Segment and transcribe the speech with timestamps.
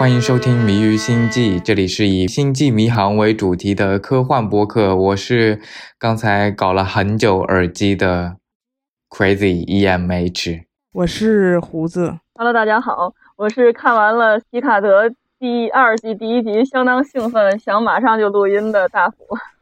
[0.00, 4.96] 欢迎收听《迷于星际》，这里是以星际迷航为主题的科幻播客。
[4.96, 5.60] 我是
[5.98, 8.36] 刚才搞了很久耳机的
[9.10, 10.62] Crazy EMH，
[10.94, 12.16] 我是胡子。
[12.32, 19.16] Hello，大家好，我是看完了皮卡德第二季第一集，相当兴奋，想马上就录音的大福。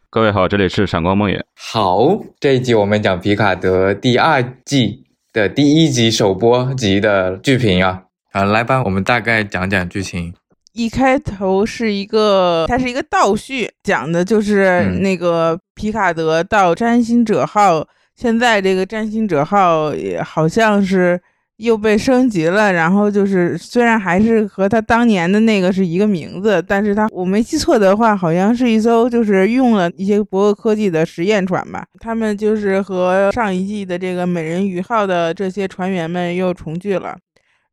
[0.08, 1.42] 各位好，这里是闪光梦魇。
[1.56, 5.02] 好，这一集我们讲皮卡德第二季
[5.32, 8.04] 的第一集首播集的剧评啊。
[8.38, 10.32] 啊，来吧，我们大概讲讲剧情。
[10.72, 17.84] 一开头是一个，它是一个倒叙，讲的就是那个皮卡德到占星者号。
[18.14, 21.20] 现在这个占星者号也好像是
[21.56, 31.84] 又被升级了，然后就是虽然还是和他当年的那个是一个名字，但是他我没记错的话，好像是一艘就是用了一些博格科技的实验船吧。
[31.98, 37.16] 他们就是和上一季的这个美人鱼号的这些船员们又重聚了。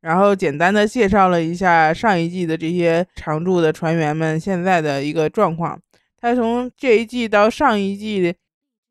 [0.06, 5.80] 然后简单的介绍了一下上一季的这些常驻的船员们现在的一个状况。
[6.22, 8.32] 他从这一季到上一季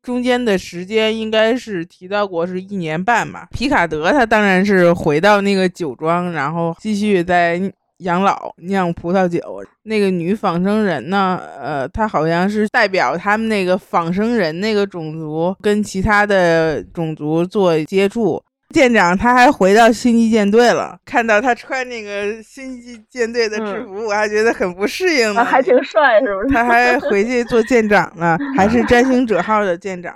[0.03, 3.47] 中间的时间应该是提到过是一年半吧。
[3.51, 7.61] 皮卡德他当然是回到那个酒庄，然后继续在
[7.99, 9.41] 养老酿葡萄酒。
[9.83, 18.43] 那个女仿生人呢，呃，她好像是代表他们那个仿生人那个种族跟其他的种族做接触。
[18.73, 25.45] 舰长他还回到星际舰队了，看到他穿那个星际舰队的制服，我还觉得很不适应呢。
[25.45, 26.47] 还挺帅，是不是？
[26.53, 30.13] 他还回去做舰长呢， 还是占星者号的舰长。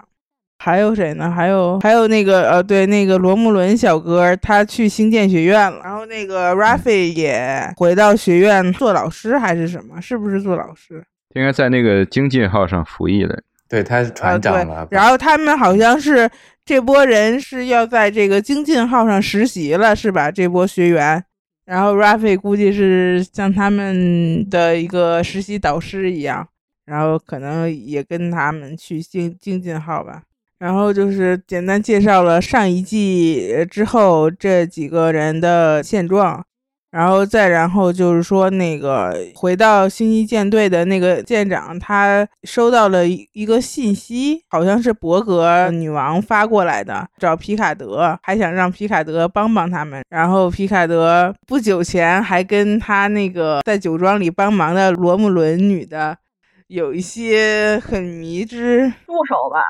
[0.57, 1.31] 还有谁呢？
[1.31, 5.79] 还有还有那个呃，对，那个罗姆伦小哥，他去星舰学院了。
[5.85, 10.01] 然后那个 Rafi 也回到学院做老师还是什么？
[10.01, 11.01] 是不是做老师？
[11.35, 13.41] 应该在那个精进号上服役的。
[13.69, 14.85] 对，他是船长了。
[14.91, 16.29] 然后他们好像是。
[16.69, 20.29] 这波人是要在这个精进号上实习了，是吧？
[20.29, 21.25] 这波学员，
[21.65, 26.47] 然后 Rafi 估计是像他们的一个实习导师一样，
[26.85, 30.21] 然后可能也跟他们去精精进号吧。
[30.59, 36.45] 然后就是简单介绍了上一季之后这几个人的现状。
[36.91, 50.03] 然后再然后就是说，那个回到星际舰队的那个舰长，他收到了一个信息，好像是伯格女王发过来的，找皮卡德，还想让皮卡德帮帮他们。
[50.09, 56.17] 然后皮卡德不久前还跟他那个在酒庄里帮忙的罗姆伦女的
[56.67, 59.61] 有一些很迷之助手吧。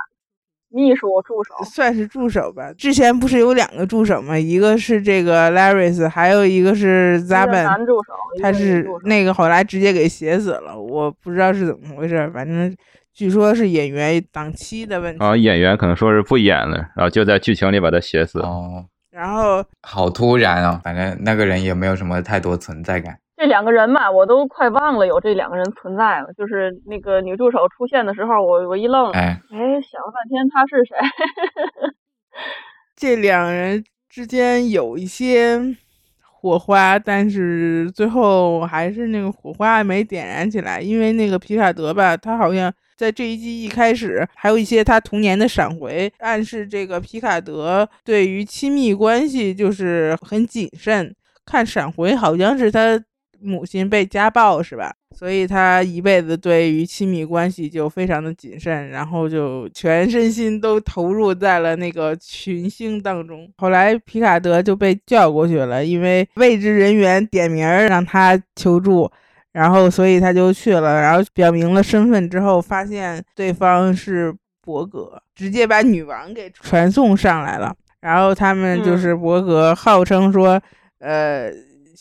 [0.72, 2.72] 秘书助手算是助手吧。
[2.74, 4.38] 之前不是有两个助手吗？
[4.38, 7.63] 一个是这个 Laris，还有一个是 Zaben。
[7.63, 12.30] 男助手，他是那个后来直接给写死了，我不知道是怎么回事。
[12.34, 12.75] 反正
[13.13, 15.24] 据说是演员档期的问题。
[15.24, 18.40] 啊，演员可能说是不演了，然后就在剧情里把他写死。
[18.40, 20.80] 哦，然后好突然啊！
[20.84, 23.18] 反正那个人也没有什么太多存在感。
[23.39, 26.27] 这两个人吧，我都快忘了有这两个人存在了。
[26.38, 30.97] 就是那个女助手出现的时候，我我一愣，哎哎，想了半天她是谁？
[32.97, 35.57] 这两人之间有一些
[36.22, 40.81] 火花，但是最后还是那个火花没点燃起来。
[40.81, 51.16] 因为那个皮卡德吧，他好像在这一季一开始还有一些他童年的闪回，暗示这个皮卡德对于亲密关系就是很谨慎。
[51.45, 53.01] 看闪回好像是他。
[53.41, 54.94] 母亲被家暴是吧？
[55.16, 63.51] 所以他一辈子对于亲密关系就非常的谨慎，然后就全身心都投入在了那个群星当中。
[63.57, 69.11] 后来皮卡德就被叫过去了，因为未知人员点名让他求助，
[69.51, 77.75] 然后所以他就去了，然后表明了身份之后，发现对方是伯格，直接把女王给传送上来了。
[78.01, 80.61] 然后他们就是伯格，号称说，
[81.00, 81.51] 呃。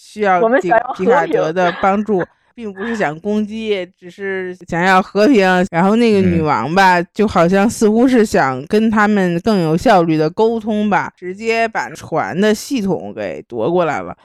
[0.00, 2.22] 需要皮皮卡德的 帮助，
[2.54, 5.44] 并不是想攻击，只是想要和平。
[5.70, 14.16] 然后那个女王吧，就好像似乎是想跟他们更有效率的沟通吧，直接把船的系统给夺过来了。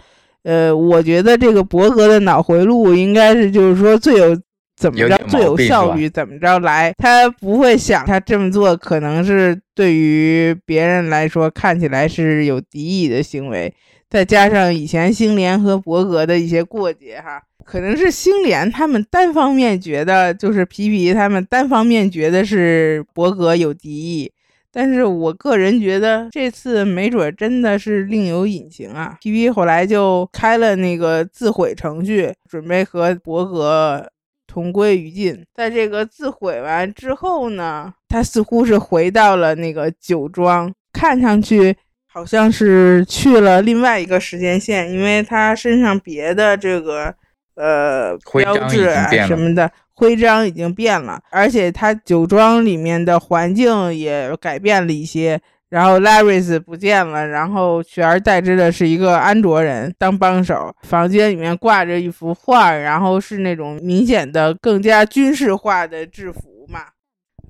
[0.43, 4.37] 呃，我觉得这个伯格的脑回路应该是，就是说最有
[4.75, 13.73] 怎么着最有效率，怎么着来，他不会想他这么做可能是对于别人来说看起来是有敌意的行为。
[14.13, 24.31] 再加上以前星联和伯格的一些过节，哈，可能是星联他们单方面觉得，就是皮皮他们单方面觉得是伯格有敌意，
[24.71, 29.17] 但是我个人觉得这次没准真的是另有隐情啊。
[29.19, 34.07] 皮皮后来就开了那个自毁程序，准备和伯格
[34.45, 35.43] 同归于尽。
[35.55, 41.75] 在这个自毁完之后呢，他似乎是回到了那个酒庄，看上去。
[42.13, 47.11] 好像是去了另外一个时间线，因为他身上别的这个
[47.55, 55.41] 呃标志啊什么的，徽章已经变了，而且他酒庄里面的环境也改变了一些。
[55.69, 60.71] 然后 Laris 不见了，然后取而代之的是一个安卓人当帮手。
[60.83, 66.52] 房间里面挂着一幅画，然后是那种明显的更加军事化的制服嘛。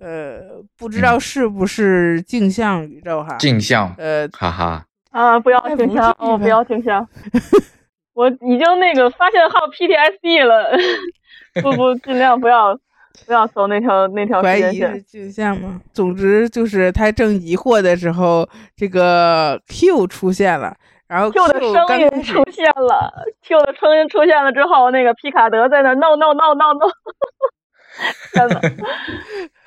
[0.04, 3.38] 呃，不知道嗯是不是镜像宇宙哈？
[3.38, 7.08] 镜像，呃，哈哈，啊，不要镜像，哦，不要镜像。
[8.14, 10.78] 我已经那个发现号 PTSD 了，
[11.64, 12.78] 不不，尽量不要
[13.26, 14.92] 不要搜那条那条怀时间线。
[14.92, 15.82] 疑是镜像吗？
[15.94, 20.76] 总之就是他正疑惑的时候，这个 Q 出现了，
[21.08, 23.12] 然后 Q 的声音出现了
[23.42, 26.92] ，Q 的声音出现了之后，那个皮卡德在那 no no no no no，
[28.34, 28.60] 天呐，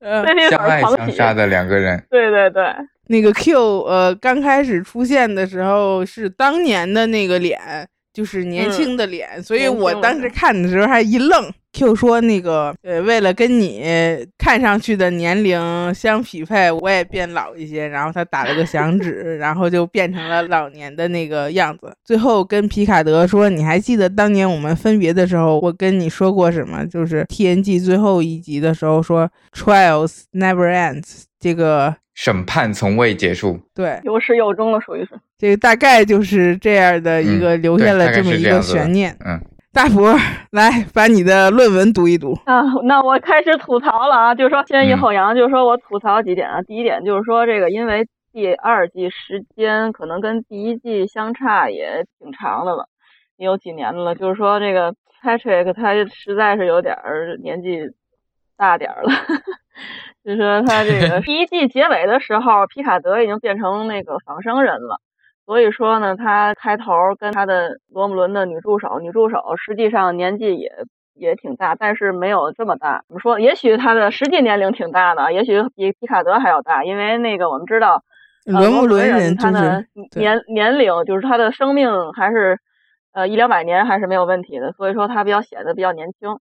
[0.00, 2.62] 呃这地相爱相杀的两个人，对对对，
[3.08, 7.58] 那个 Q 呃刚开始出现的时候是当年的那个脸，
[8.14, 11.52] 就是年嗯轻的脸，所以我当时看的时候还一愣。
[11.76, 13.82] Q 说那个呃，为了跟你
[14.38, 17.88] 看上去的年龄相匹配，我也变老一些。
[17.88, 21.92] 然后他打了个响指，然后就变成了老年的那个样子。
[22.04, 26.86] 最后跟皮卡德说：“你还记得当年我们分别的时候，我跟你说过什么？
[26.86, 33.60] 就是 TNG 最后一集的时候说 ‘Trials never ends’，这个审判从未结束。
[33.74, 35.10] 对。”有始有终了，属于是。
[35.36, 39.14] 这个大概就是这样的一个留下了这么一个悬念。
[39.26, 39.38] 嗯，
[39.72, 40.16] 大伯，
[40.52, 42.32] 来把你的论文读一读。
[42.46, 46.62] 啊，那我开始吐槽了啊，就是说先抑嗯后扬，就是说我吐槽几点啊。
[46.62, 52.88] 第一点就是说这个，因为第二季时间可能跟第一季相差也挺长的了，
[53.36, 54.14] 也有几年的了。
[54.14, 57.80] 就是说这个 Patrick 他实在是有点儿年纪
[58.56, 59.10] 大点儿了，
[60.24, 64.98] 就是说他这 个第一季结尾的时候，皮卡德已经变成那个仿生人了。
[65.46, 70.72] 所以说呢，他开头跟他的罗姆伦的女助手，女助手实际上年纪也
[71.14, 73.04] 也挺大，但是没有这么大。
[73.06, 73.38] 怎么说？
[73.38, 78.02] 也许他的实际年龄挺大的，也许比皮卡德还要大，因为那个我们知道，
[78.46, 79.84] 呃罗姆伦伦人他的
[80.16, 82.58] 年年龄，就是他的生命还是
[83.12, 86.38] 呃一两百年还是没有问题的，所以说他比较显得比较年轻。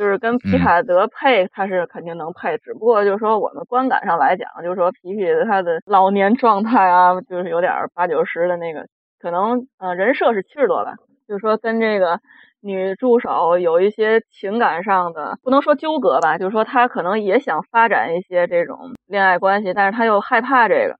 [0.00, 8.86] 就是跟皮嗯卡德配，他是肯定能配，只不过就是说我们观感上来讲，就是说皮皮他的老年状态啊，就是有点八九十的那个，
[9.20, 10.94] 可能呃人设是七十多吧，
[11.28, 12.18] 就是说跟这个
[12.62, 20.96] 女助手有一些情感上的，不能说纠葛吧，就是说他可能也想发展一些这种恋爱关系，但是他又害怕这个，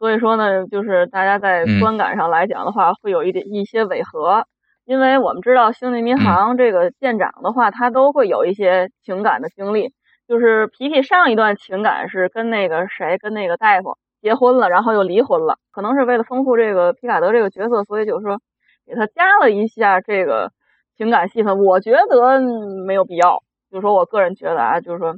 [0.00, 4.46] 所以说呢，就是大家在嗯观感上来讲的话，会有一点一些违和。
[4.84, 9.92] 因为我们知道《星际迷航》这个舰长的话，他都会有一些情感的经历。
[10.28, 15.58] 就是皮皮上一段情感是跟那个谁，跟那个大夫结婚了，然后又离婚了。
[15.72, 18.40] 可能是为了丰富这个皮卡德这个角色，所以就是说
[18.86, 20.52] 给他加了一下这个
[20.96, 21.58] 情感戏份。
[21.58, 21.98] 我觉得
[22.40, 25.16] 嗯没有必要，就是说我个人觉得啊，就是说，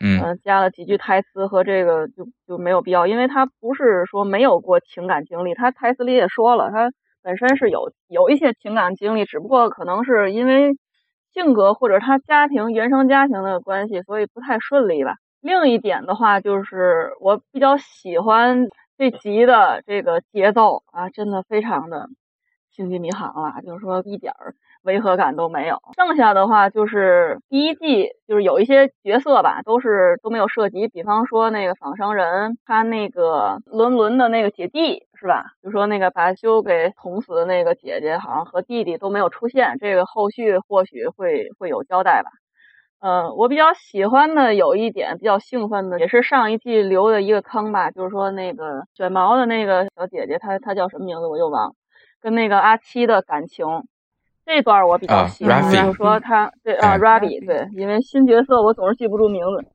[0.00, 6.90] 嗯呃，加了几句台词和这个就就没有必要，因为他不是说没有过情感经历，他台词里也说了，他
[7.26, 10.76] 本身是有有一些情感经历，只不过可能是因为
[11.34, 15.14] 性格或者他家庭原生家庭的关系，所以不太顺利吧。
[15.40, 22.06] 另一点的话，就是我比较喜欢这集的这个节奏啊，真的非常的
[22.70, 25.78] 星际迷航啊，就是说一点儿违和感都没有。
[25.96, 35.44] 剩下的话就是第一季，就是有一些角色吧，都是都没有涉及，比方说那个仿生人，他那个伦伦的那个姐弟是吧？
[35.62, 42.30] 就说那个把修给捅死的那个姐姐，好像和弟弟都没有出现，这个后续或许会会有交代吧。
[42.98, 51.74] 呃，我比较喜欢的有一点比较兴奋的，也是上一季留的一个坑吧，就是说那个卷毛的那个小姐姐，她她叫什么名字我又忘了，
[52.20, 53.66] 跟那个阿七的感情
[54.46, 59.66] 这段我比较啊喜欢就是说他对啊嗯 Rabi 对，因为新角色我总是记不住名字，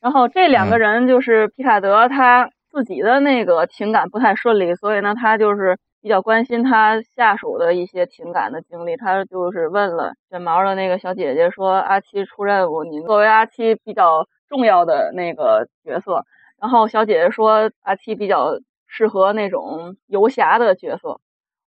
[0.00, 5.78] 然后这两个嗯人就是皮卡德他自己的那个情感不太顺利，所以呢他就是。
[6.02, 16.24] 比较关心他下属的一些情感的经历，他就是问了卷毛的那个小姐姐说：“阿七出任务，你作为阿七比较重要的那个角色。”
[16.58, 21.20] 然后小姐姐说：“阿七比较适合那种游侠的角色。”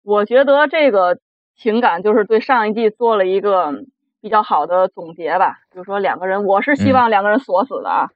[0.04, 1.20] 我觉得这个
[1.56, 3.72] 情感就是对上一季做了一个
[4.20, 8.10] 比较好的总结吧，就是说两个人，我是希望两个人锁死的啊，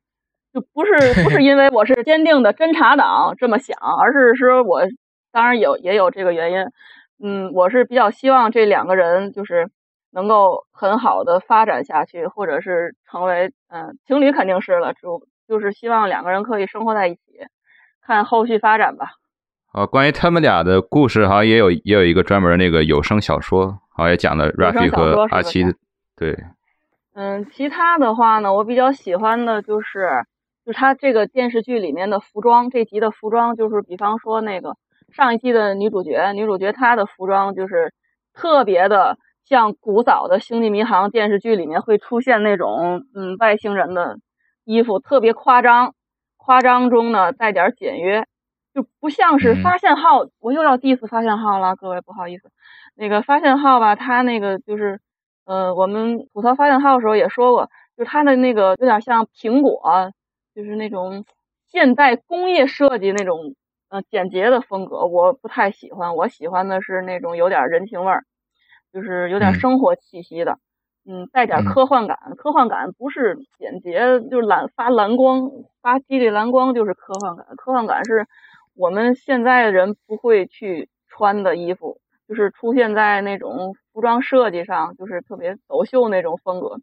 [0.58, 4.82] 就不是不是因为我是坚定的侦查党这么想，而是说我。
[5.30, 6.66] 当然有也有这个原因，
[7.24, 9.70] 嗯，我是比较希望这两个人就是
[10.12, 17.22] 能够很好的发展下去，或者是成为嗯情侣肯定是了，就就是希望两个人可以生活在一起，
[18.02, 19.10] 看后续发展吧。
[19.74, 25.74] 啊，关于他们俩的故事，好像也有也有一个专门那个有声小说，好像也讲了 Raffi 和阿七的，
[26.16, 26.36] 对。
[27.14, 30.24] 嗯，其他的话呢，我比较喜欢的就是，
[30.68, 34.76] 就是他这个电视剧里面的服装，这集的服装就是，比方说那个
[35.14, 37.94] 上一季的女主角，女主角她的服装就是
[38.34, 44.18] 特别的像古早的《星际迷航》电视剧里面会出现那种嗯外星人的
[44.66, 45.94] 衣服，特别夸张，
[46.36, 48.26] 夸张中呢带点简约，
[48.74, 52.52] 就不像是发现号，我又要 diss 发现号了，各位不好意思，
[52.94, 55.00] 那个发现号吧，他那个就是。
[55.46, 60.12] 呃，我们吐槽发现号的时候也说过，就是它的那个有点像苹果，
[60.58, 61.24] 就是那种
[61.68, 63.54] 现代工业设计那种
[63.90, 66.16] 呃简洁的风格，我不太喜欢。
[66.16, 68.24] 我喜欢的是那种有点人情味儿，
[68.92, 70.58] 就是有点生活气息的，
[71.06, 72.18] 嗯，带点科幻感。
[72.38, 75.52] 科幻感不是简洁，就是蓝发蓝光，
[75.84, 77.46] 发激励蓝光就是科幻感。
[77.56, 78.26] 科幻感是
[78.74, 82.00] 我们现在的人不会去穿的衣服。
[82.28, 86.78] 就是出现在那种服装设计上，就是特别走秀那种风格，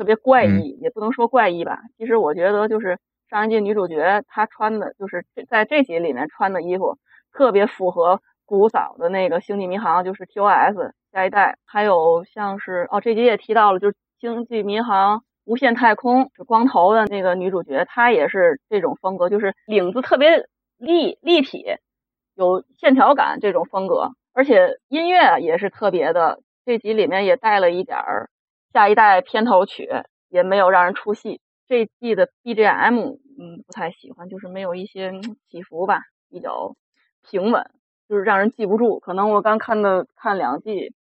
[0.00, 1.78] 特别怪异，也不能说怪异吧。
[1.98, 6.96] 其实我觉得，就是上一季女主角她穿的，就是在这集里面穿的衣服，
[7.34, 11.58] 特别符合古早的那个星际迷航，就是 TOS 下一代。
[11.66, 20.46] 还有像是哦，这集也提到了，就是星际迷航无限太空是光头的那个女主角，她也是这种风格，就是领子特别
[20.78, 21.62] 立立体，
[22.34, 24.12] 有线条感这种风格。
[24.32, 28.30] 而且音乐也是特别的，这集里面也带了一点儿
[28.72, 29.88] 下一代片头曲，
[30.28, 31.40] 也没有让人出戏。
[31.66, 35.12] 这季的 BGM，嗯，不太喜欢，就是没有一些
[35.48, 36.74] 起伏吧，比较
[37.22, 37.70] 平稳，
[38.08, 38.98] 就是让人记不住。
[38.98, 40.92] 可能我刚看的看两季，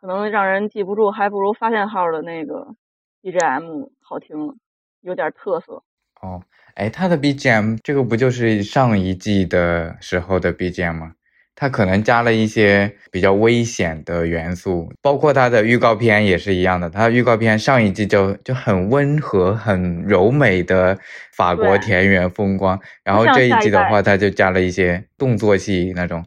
[0.00, 2.74] 可能让人记不住，还不如发现号的那个
[3.22, 4.56] BGM 好听，
[5.00, 5.82] 有点特色。
[6.20, 6.42] 哦，
[6.74, 11.14] 哎，他的 BGM 这个不就是上一季的时候的 BGM 吗？
[11.56, 16.90] 它可能加了一些比较危险的元素，包括它的预告片也是一样的。
[16.90, 20.98] 它预告片上一季就就很温和、很柔美的
[21.32, 26.24] 法国田园风光，然后这一季的话，它就加了一些动作戏那种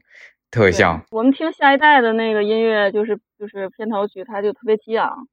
[0.50, 1.02] 特效。
[1.12, 5.28] 我们听下一代的那个音乐，就是就是片头曲，它就特别激昂，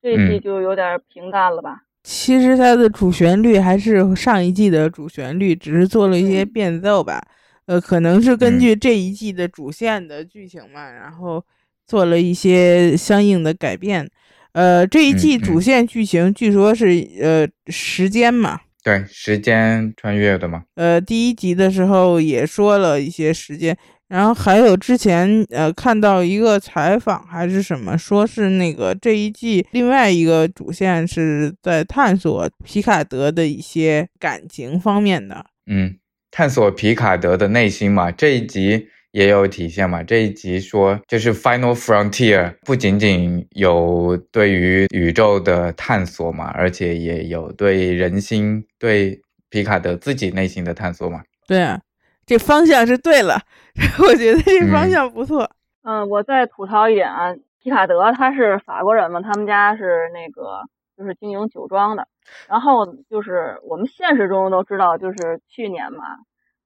[0.00, 1.80] 这一季就有点平淡了吧？
[2.04, 7.20] 其实它的主旋律还是上一季的主旋律，只是做了一些变奏吧。
[7.66, 11.44] 呃，可能是根据这一季的主线的剧情嘛，然后
[11.86, 14.08] 做了一些相应的改变。
[14.52, 16.86] 呃，这一季主线剧情据说是
[17.20, 20.64] 呃时间嘛，对，时间穿越的嘛。
[20.76, 23.76] 呃，第一集的时候也说了一些时间，
[24.08, 35.44] 然后还有之前呃看到一个采访还是什么，说是那个这一季另外一个主线是在探索皮卡德的一些感情方面的。
[35.66, 35.96] 嗯。
[36.36, 40.02] 探索皮卡德的内心嘛，这一集也有体现嘛。
[40.02, 51.22] 这一集说就是 Final Frontier，不仅仅有对于宇宙的探索嘛，而且也有对人心、对皮卡德自己内心的探索嘛。
[51.46, 51.80] 对啊，
[52.26, 53.40] 这方向是对了，
[54.06, 55.50] 我觉得这方向不错。
[55.84, 60.60] 嗯，我再吐槽一点啊，皮卡德他是法国人嘛，他们家是那个
[60.98, 62.06] 就是经营酒庄的。
[62.48, 66.04] 然后就是我们现实中都知道，就是去年嘛，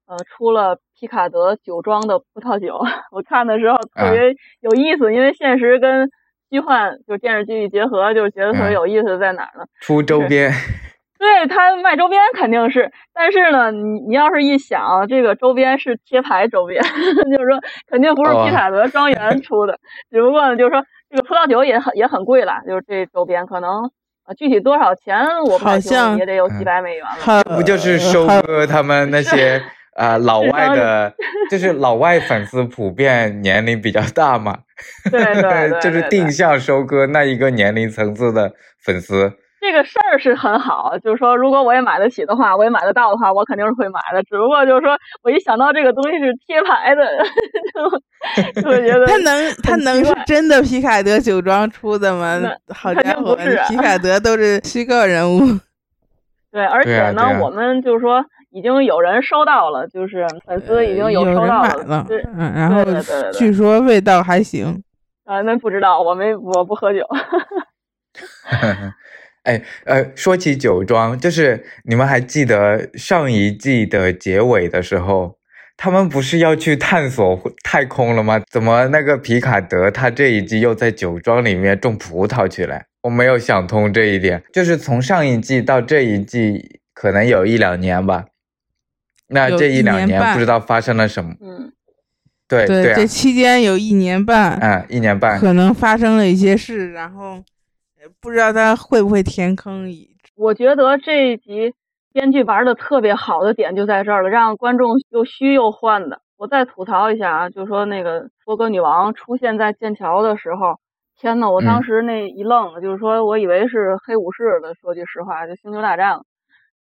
[0.07, 2.79] 呃，出了皮卡德酒庄的葡萄酒，
[3.13, 6.11] 我看的时候特别有意思，因为现实跟
[6.51, 9.65] 虚幻就电视剧一结合，就觉得特别有意思在哪儿呢？
[9.81, 10.53] 出周边，
[11.19, 16.83] 对他卖周边肯定是，但是呢，你你要是一想，这个周边是贴牌周边，
[17.31, 19.79] 就是说肯定不是皮卡德庄园出的，
[20.11, 23.91] 只不过呢，就是说这个葡萄酒也很也很贵了，就是这周边可能。
[24.35, 25.17] 具体多少钱？
[25.47, 27.43] 我好像也得有几百美元了。
[27.57, 29.63] 不就是收割他们那些
[29.97, 31.13] 呃老外的，
[31.51, 34.59] 就是老外粉丝普遍年龄比较大嘛？
[35.11, 38.53] 对对， 就是定向收割那一个年龄层次的
[38.85, 39.33] 粉丝。
[39.61, 44.23] 这个事儿是很好，就是说，如果我也买得起的话，我也买得到的话，我肯定是会买的。
[44.23, 47.05] 只不过就是说，我一想到这个东西是贴牌的，
[48.55, 52.41] 就 就觉得他能他能是真的皮卡德酒庄出的吗？
[52.75, 53.37] 好家伙，
[53.69, 55.41] 皮卡德都是虚构人物。
[56.51, 62.83] 对，而且呢，我们就是说，已经有人收到了，就是粉丝已经有收到了，对，嗯，然后
[63.33, 64.83] 据说味道还行。
[65.25, 67.07] 啊，那不知道，我没，我不喝酒。
[69.45, 75.39] 哎，呃，说起酒庄，就是你们还记得上一季的结尾的时候，
[75.77, 78.41] 他们不是要去探索太空了吗？
[78.51, 82.83] 怎么那个皮卡德他这一季又在酒庄里面种葡萄去了？
[83.03, 84.43] 我没有想通这一点。
[84.53, 88.27] 就是从上一季到这一季，可能有一两年吧，
[89.29, 91.33] 那这一两年不知道发生了什么。
[91.41, 91.73] 嗯，
[92.47, 97.43] 对对，这期间有一年半，嗯，一年半可能发生了一些事，然后
[98.21, 99.89] 不知道他会不会填坑。
[100.37, 101.73] 我觉得这一集
[102.13, 106.21] 编剧玩的特别好的点就在这儿了，让观众又虚又幻的。
[106.37, 110.77] 我再吐槽一下啊，就说那个波哥女王出现在剑桥的时候，
[111.19, 116.23] 天呐，我当时那一愣，就是说我以为是黑武士的，说句实话，就星球大战了。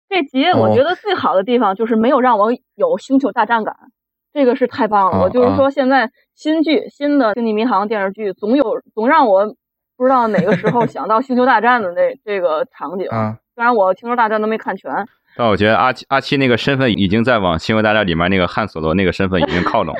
[0.07, 3.75] 这集我觉得最好的地方就是没有让我有星球大战感，
[4.33, 5.23] 这个是太棒了。
[5.23, 9.55] 我就是说现在新剧新的星际迷航电视剧总有总让我
[9.99, 13.05] 不知道哪个时候想到星球大战的那这个场景。
[13.53, 14.89] 虽然我星球大战都没看全。
[15.35, 19.93] 但我觉得阿七阿七那个身份已经在往《星球大战》里面那个汉索罗那个身份已经靠拢，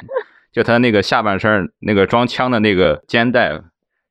[0.54, 3.52] 就他那个下半身那个装枪的那个肩带，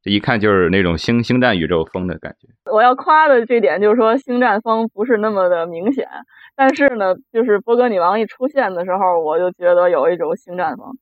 [0.02, 2.70] 这一看就是那种星星战宇宙风的感觉。
[2.70, 6.06] 我要夸的这点就是说星战风不是那么的明显，
[6.54, 10.98] 但是呢，就是波哥女王一出现的时候，我就觉得有一种星战风。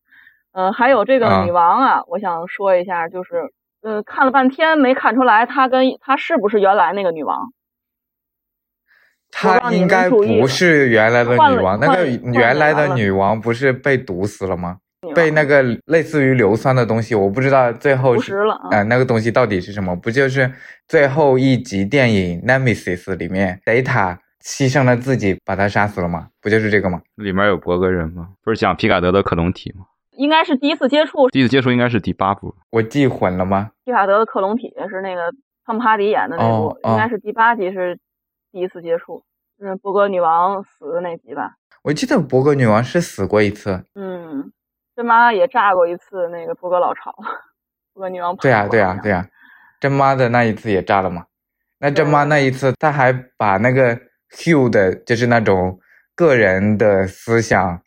[0.53, 3.53] 嗯，还有这个女王啊，我想说一下，就是
[3.87, 7.53] 嗯，看了半天没看出来她跟她是不是原来那个女王。
[9.31, 14.79] 她应该不是原来的女王，那个原来的女王不是被毒死了吗？
[15.15, 18.37] 被那个类似于硫酸的东西，我不知道最后是
[18.73, 19.95] 呃那个东西到底是什么？
[19.95, 20.51] 不就是
[20.89, 26.29] 最后一集电影《Nemesis》里面，Data 牺牲了自己把他杀死了吗？
[26.41, 27.01] 不就是这个吗？
[27.15, 28.31] 里面有博格人吗？
[28.43, 29.85] 不是讲皮卡德的克隆体吗？
[30.17, 33.71] 应该是第一次接触，第一次接触应该是第八部，我记混了吗？
[33.85, 35.33] 蒂卡德的克隆体是那个
[35.65, 37.99] 汤姆哈迪演的那部，应该是第八集是。
[38.53, 39.23] 第一次接触，
[39.61, 41.57] 嗯，博格女王死的那集吧。
[41.83, 43.85] 我记得博格女王是死过一次。
[43.95, 44.51] 嗯，
[44.95, 47.15] 真妈也炸过一次那个博格老巢。
[47.93, 49.29] 博格女王对呀对呀对呀，
[49.79, 51.27] 真妈的那一次也炸了嘛。
[51.79, 53.95] 那真妈那一次，她还把那个
[54.31, 55.79] Hugh 的，就是那种
[56.15, 57.83] 个人的思想，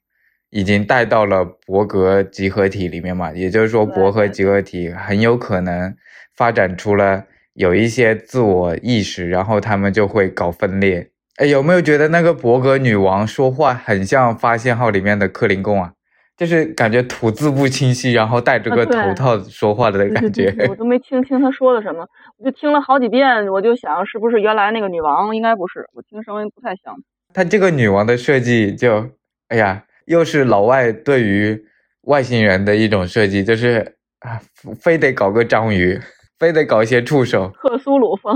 [0.50, 3.32] 已经带到了博格集合体里面嘛。
[3.32, 5.95] 也就是说，博格集合体很有可能
[6.36, 7.26] 发展出了。
[7.56, 11.10] 有一些自我意识，然后他们就会搞分裂。
[11.38, 15.91] 哎，有没有觉得那个伯格女王说话很像《发现号》里面的克林贡啊？
[16.38, 20.56] 就是感觉吐字不清晰，然后戴着个头套说话的感觉。
[20.69, 25.36] 我都没听清他说的什么，我就听了好几遍，我就想是不是原来那个女王？
[25.36, 26.95] 应该不是，我听声音不太像。
[27.34, 29.10] 他这个女王的设计就，
[29.50, 31.65] 哎呀，又是老外对于
[32.02, 34.41] 外星人的一种设计，就是啊，
[34.82, 36.00] 非得搞个章鱼。
[36.39, 38.34] 非得搞一些触手，克苏鲁风。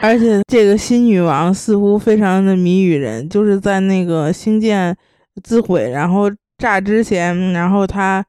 [0.00, 4.96] 而且这个新女王似乎非常的谜语人，就是在那个星舰
[5.42, 8.24] 自毁然后炸之前，然后她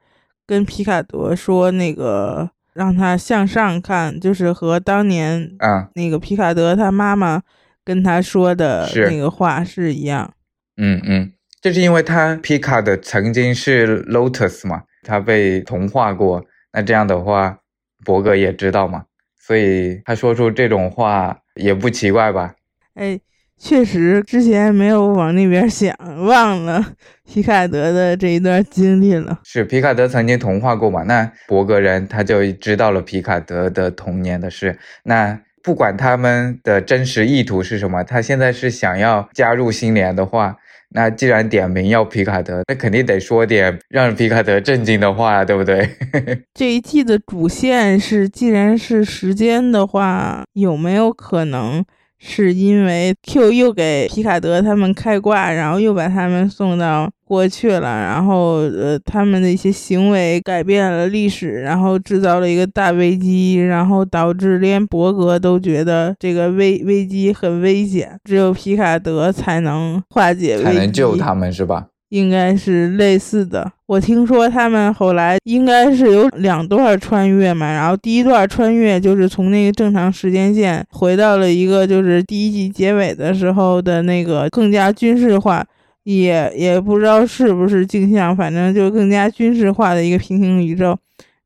[0.47, 7.43] 跟皮卡德说那个让他向上看，就是和当年啊那个皮卡德他妈妈
[7.83, 10.33] 跟他说的那个话是一样。
[10.77, 11.31] 嗯嗯，
[11.65, 17.57] 就是因为他皮卡的曾经是 Lotus 嘛，他被同化过，那这样的话。
[18.03, 22.53] 伯格也知道嘛，所以他说出这种话也不奇怪吧？
[22.93, 23.19] 哎，
[23.57, 26.93] 确实之前没有往那边想，忘了
[27.25, 29.39] 皮卡德的这一段经历了。
[29.43, 31.01] 是皮卡德曾经同化过嘛？
[31.03, 34.77] 那伯格人他就知道了皮卡德的童年的事。
[35.05, 40.57] 那不管他们的真实意图是什么，他现在是想要加入新联的话。
[40.95, 45.87] 那既然点名要皮卡德，那肯定得说点让皮卡德震惊的话，对不对？
[46.55, 51.83] 这一季的主线是，既然是时间的话，有没有可能？
[52.17, 71.87] 是因为 Q 又给皮卡德他们开挂，然后又把他们送到过去了，然后呃，他们的一些行为改变了历史，然后制造了一个大危机，然后导致连伯格都觉得这个危危机很危险，只有皮卡德才能化解危机，才能救他们，是吧？
[72.09, 73.69] 应该是类似的。
[73.87, 85.65] 我听说他们后来应该是有两段穿越嘛，然后第一段穿越就是从那个正常时间线回到了一个就是第一季结尾的时候的那个更加军事化，
[86.05, 90.97] 也也不知道是不是镜像，反正就更加军事化的一个平行宇宙。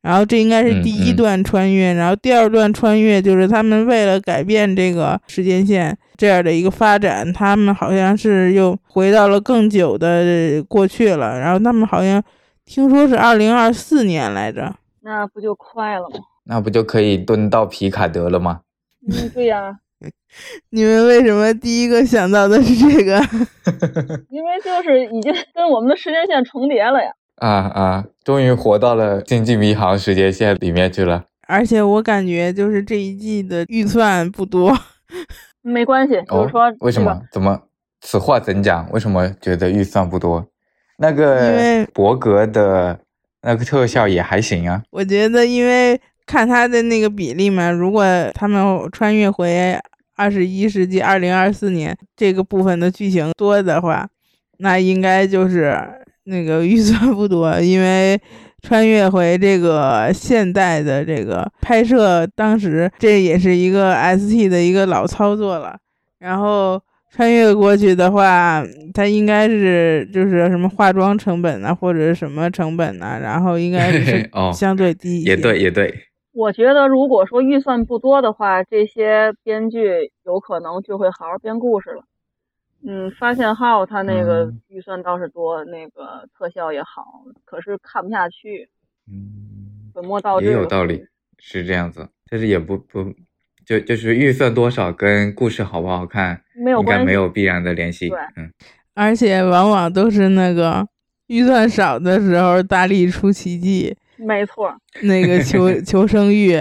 [0.02, 11.38] 然后这应该是第一段穿越，然后第二段穿越就是他们为了改变这个时间线这样的一个发展，他们好像是又回到了更久的过去了。
[11.38, 12.24] 然后他们好像
[12.66, 16.20] 听说是二零二四年来着，那不就快了吗？
[16.46, 18.62] 那不就可以蹲到皮卡德了吗？
[19.06, 19.80] 嗯，对呀。
[20.72, 23.20] 你们为什么第一个想到的是这个？
[24.30, 27.12] 因为就是已经跟我们的时间线重叠了呀。
[27.38, 28.06] 啊啊！
[28.24, 31.24] 终于活到了星际迷航时间线里面去了。
[31.48, 34.78] 而且我感觉就是这一季的预算不多。
[35.62, 37.22] 没关系，就是说为什么？
[37.32, 37.62] 怎么？
[38.02, 38.90] 此话怎讲？
[38.92, 40.46] 为什么觉得预算不多？
[40.98, 43.00] 那因个为伯格的
[43.42, 44.84] 那个特效也还行啊。
[44.92, 49.80] 我觉得，因为看他的那个比例嘛，如果他们穿越回
[50.20, 54.06] 二十一世纪二零二四年这个部分的剧情多的话，
[54.58, 55.80] 那应该就是
[56.26, 58.20] 那个预算不多，因为
[58.62, 65.78] 穿越回这个现代的这个拍摄，当时这也是一个 ST 的一个老操作了，
[66.20, 66.82] 然后。
[67.12, 75.32] 穿越过去的话，它应该是就是什么化妆成本啊，或者什么成本呐、然后应该是 哦相对低一些。
[75.32, 75.92] 也对，也对，
[76.32, 82.04] 我觉得如果说预算不多的话，这些编剧有可能就会好好编故事了。
[82.86, 88.70] 嗯，发现号他那个嗯预算倒是多，那个特效也好，可是看不下去，
[89.12, 90.46] 嗯，本末倒置。
[90.46, 91.04] 也有道理，
[91.40, 92.08] 是这样子。
[92.30, 93.14] 但是也不不，
[93.66, 97.04] 就就是预算多少跟故事好不好看，应该没有应该。
[97.04, 98.18] 没有必然的联系对。
[98.38, 98.54] 嗯，
[98.94, 100.88] 而且往往都是那个
[101.28, 106.58] 预算少的时候大力出奇迹，没错，那个求 求生欲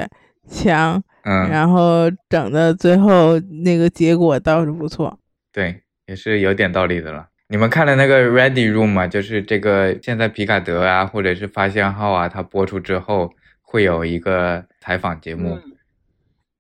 [0.49, 5.18] 强，嗯，然后整的最后那个结果倒是不错。
[5.53, 7.27] 对，也是有点道理的了。
[7.49, 9.07] 你们看了那个 Ready Room 吗？
[9.07, 13.31] 就是这个现在皮卡德啊，或者是发现号啊，它播出之后
[13.62, 15.59] 会有一个采访节目。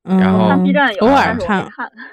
[0.02, 0.48] 然后
[1.00, 1.68] 偶尔看。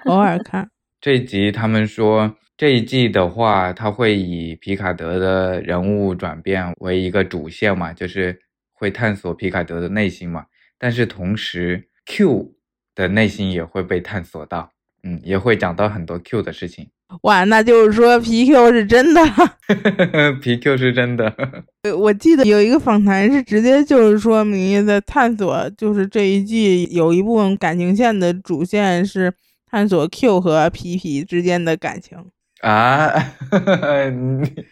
[0.06, 0.70] 偶尔看。
[1.00, 8.38] 这一集他们说，这一季的话，他会以皮卡德的人物转变为一个主线嘛，就是
[8.76, 10.46] 会探索皮卡德的内心嘛。
[10.78, 12.54] 但是同时，Q
[12.94, 14.72] 的内心也会被探索到，
[15.04, 16.88] 嗯，也会讲到很多 Q 的事情。
[17.22, 19.22] 哇，那就是说 PQ 是真的。
[20.42, 21.34] 皮 Q 是真的，
[21.98, 29.32] 我记得有一个访谈是直接就是说明在探索，就是这一季有一部分感情线的主线是
[29.70, 32.18] 探索 Q 和皮皮之间的感情。
[32.62, 33.12] 啊，
[34.10, 34.66] 你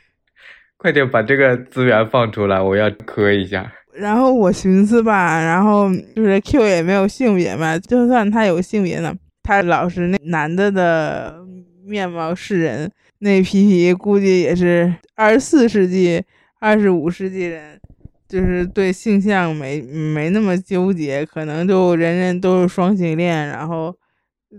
[0.75, 3.71] 快点把这个资源放出来，我要磕一下。
[3.95, 11.43] 然后我寻思吧，然后就是 Q 也没有性别嘛，就算他有性别呢，他老是那男的的
[11.85, 16.23] 面貌示人，那皮皮估计也是二十四世纪、
[16.59, 17.79] 二十五世纪人，
[18.27, 23.95] 就是对性向没没那么纠结，可能就人人都是双性恋，然后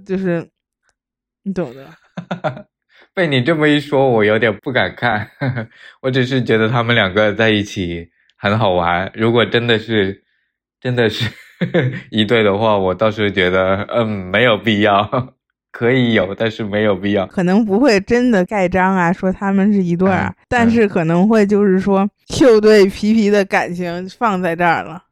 [0.07, 0.49] 就是
[1.43, 1.89] 你懂的。
[3.13, 5.29] 被你这么一说，我有点不敢看。
[6.03, 8.09] 我只是觉得他们两个在一起
[8.45, 9.11] 很好玩。
[9.15, 10.23] 如果真的是
[10.79, 11.25] 真的是
[12.11, 15.33] 一对的话，我倒是觉得嗯没有必要，
[15.73, 17.25] 可以有，但是没有必要。
[17.27, 25.03] 可能不会真的盖章啊，说他们是一对儿啊，嗯嗯但是可能会就是说 Q 对皮皮的感情放在这儿了，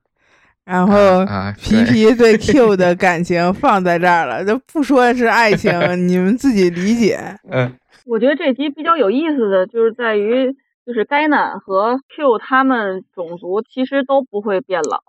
[0.66, 5.72] 然后啊，皮皮对 Q 的感情放在这儿了，就不说是爱情，
[6.06, 7.18] 你们自己理解。
[7.50, 7.72] 嗯
[8.04, 15.00] 我觉得这集比较有意思的就是在于，就是该男和 Q 他们种族其实都不会变老，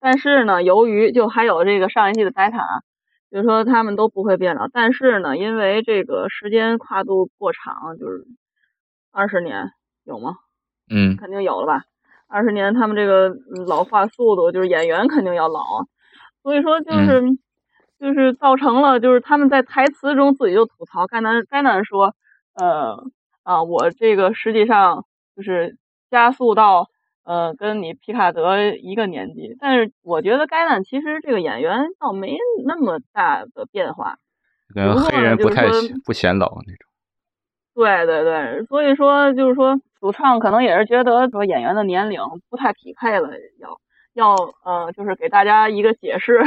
[0.00, 2.58] 但是呢，由于就还有这个上一季的戴塔，
[3.30, 8.26] 就是说他们都不会变老，但是呢，因为这个时间跨度过长，就是
[9.10, 9.70] 二十年
[10.04, 10.36] 有吗？
[10.90, 11.84] 嗯肯定有了吧？
[12.28, 15.86] 二十年，他们这个嗯老化速度，就是演员肯定要老啊，
[16.42, 17.22] 所以说就是、
[18.00, 22.14] 就是造成了，就是他们在台词中自己就吐槽，该男该男说，
[22.54, 23.02] 呃
[23.44, 25.04] 啊，我这个实际上
[25.36, 25.76] 就是
[26.10, 26.88] 加速到
[27.24, 34.18] 呃跟你皮卡德一个年纪，但是我觉得该男其实这个演员倒没那么大的变化，
[34.74, 36.88] 跟黑人不太显不显老那种。
[37.74, 43.80] 对对对，所以说就是说，主创可能也是觉得说演员的年龄不太匹配了，要
[44.12, 46.42] 要呃，就是给大家一个解释。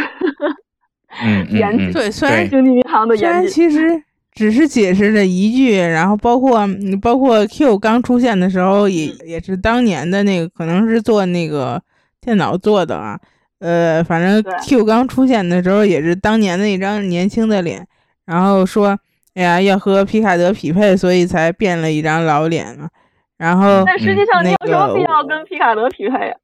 [1.24, 4.04] 嗯 嗯对，虽然对经济银行的虽然，其实
[4.36, 11.82] 只是解释了一句，然后包括嗯包括 Q 刚出现的时候也，也是当年的那个，可能是做那个
[12.21, 13.17] 电脑做的啊。
[13.60, 17.88] 呃，反正 Q 刚出现的时候也是当年的一张年轻的脸，
[18.26, 19.00] 然后说，
[19.36, 22.89] 哎呀，要和皮卡德匹配，所以才变了一张老脸嘛。
[23.38, 26.36] 然后但实际上你有什么必要跟皮卡德匹配呀？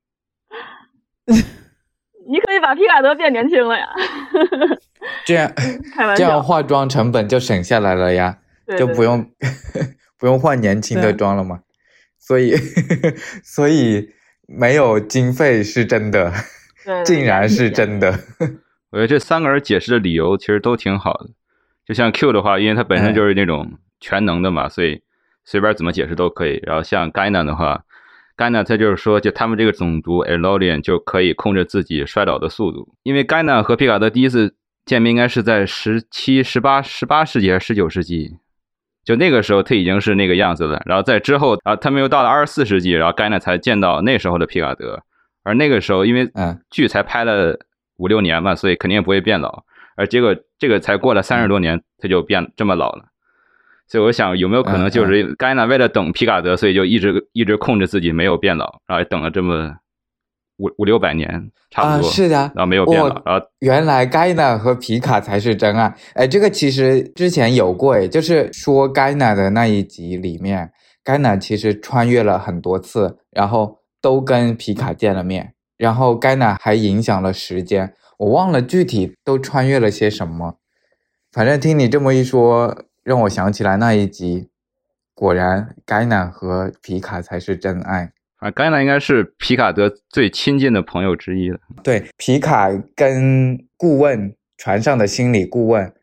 [2.29, 3.87] 你可以把皮卡德变年轻了呀，
[5.25, 5.51] 这样
[6.15, 8.37] 这样，化妆成本就省下来了呀。
[8.65, 9.25] 对对就不用
[10.17, 11.61] 不用换年轻的妆了嘛，
[12.19, 12.55] 所以
[13.43, 14.09] 所以
[14.47, 16.31] 没有经费是真的，
[16.85, 18.19] 对对竟然是真的。
[18.91, 21.29] 我觉得这三个人解释的理由其实都挺好的。
[21.85, 25.01] 就像 Q 的话，因为他本身就是那种全能的嘛，所以
[25.43, 26.59] 随便怎么解释都可以。
[26.63, 27.83] 然后像 Gaina 的话
[28.37, 32.93] ，Gaina 他就是说，就他们这个种族 Elodian 就可以控制自己衰老的速度。
[33.03, 38.37] 因为 Gaina 和皮卡德第一次见面应该是在十七、十八、十八世纪还是十九世纪？
[39.03, 40.81] 就那个时候他已经是那个样子了。
[40.85, 45.01] 然后在之后啊，他们又到了二十四世纪，然后盖纳才见到那时候的皮卡德。
[45.43, 47.57] 而那个时候，因为嗯剧才拍了
[47.97, 49.63] 五六年嘛，所以肯定也不会变老。
[49.97, 53.05] 而结果这个才过了三十多年，他就变这么老了。
[53.87, 59.75] 所以我想，有没有可能就是盖纳为了等皮卡德，所以就一直一直控制自己没有变老，然后等了这么
[60.61, 65.95] 五五六百年，差啊，不多，是的，然后没有变了，然后原来盖娜和皮卡才是真爱。
[66.13, 70.71] 哎，这个其实之前有过，哎，就是说盖娜的那一集里面，
[71.03, 80.57] 盖娜其实穿越了很多次，然后都跟皮卡见了面，然后盖娜还影响了时间，我忘了具体都穿越了些什么。
[81.31, 84.49] 反正听你这么一说，让我想起来那一集，
[85.15, 88.11] 果然盖娜和皮卡才是真爱。
[88.41, 91.59] 啊，盖纳应该是皮卡德最亲近的朋友之一了。
[91.83, 95.93] 对，皮卡跟顾问船上的心理顾问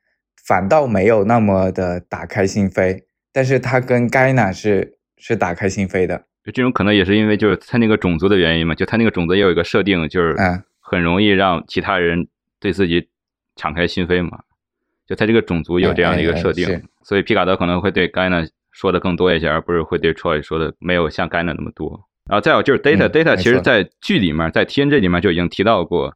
[0.47, 6.17] 反倒没有那么的打开心扉，但是他跟盖娜是是打开心扉的。
[6.45, 12.29] 就这种可能也是因为就是他那个种族的原因嘛，就他那个种族也有一个设定，就是嗯很容易让其他人
[12.61, 13.09] 对自己
[13.57, 14.39] 敞开心扉嘛。
[15.09, 22.08] 就他这个种族有这样的一个设定，哎哎哎所以皮卡德可能会对盖纳说的更多一些，而不是会对 Troy 说的没有像盖纳那么多。
[22.29, 26.15] 然后再有就是 Data、嗯 Data，其实在剧里面，在 TNG 里面就已经提到过，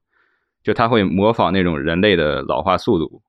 [0.62, 3.22] 就他会模仿那种人类的老化速度，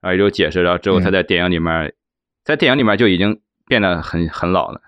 [0.00, 1.92] 然后也就解释然后之后他嗯在电影里面，
[2.44, 4.80] 在电影里面就已经变得很很老了，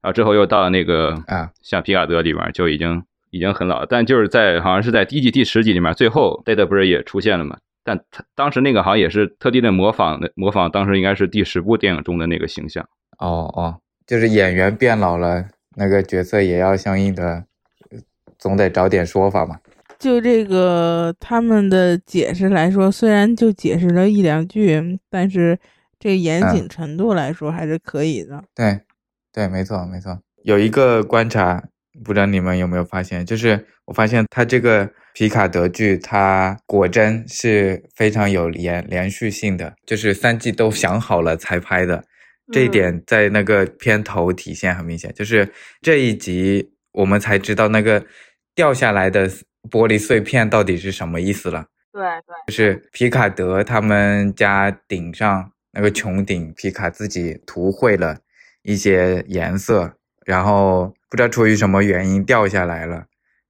[0.00, 7.58] 然后之后又到了那个啊，像皮卡德里面就已经已经很老了，但就是在好像是在第一季第十集里面，最后 Data 不是也出现了嘛？
[7.84, 12.88] 但他当时那个好像也是特地的模仿的，模仿当时应该是第十部电影中的那个形象。
[13.18, 15.44] 哦哦，就是演员变老了，
[15.76, 17.44] 那个角色也要相应的，
[17.90, 17.98] 呃
[18.38, 19.58] 总得找点说法嘛。
[19.98, 25.58] 就这个他们的解释来说，虽然就解释了一两句，但是
[26.00, 28.42] 这个严谨嗯程度来说还是可以的。
[28.52, 28.80] 对，
[29.32, 30.18] 对，没错，没错。
[30.42, 31.62] 有一个观察，
[32.04, 42.02] 不知道你们有没有发现，就是我发现他这个皮卡德剧，它果真是非常有连连续性的，就是三季都想好了才拍的。
[42.50, 45.48] 这一嗯点在那个片头体现很明显，就是
[45.80, 48.04] 这一集我们才知道那个
[48.54, 49.28] 掉下来的
[49.70, 51.66] 玻璃碎片到底是什么意思了。
[51.92, 58.18] 对对，就是皮卡德他们家顶上那个穹顶，皮卡自己涂绘了
[58.62, 63.04] 一些颜色，然后不知道出于什么原因掉下来了。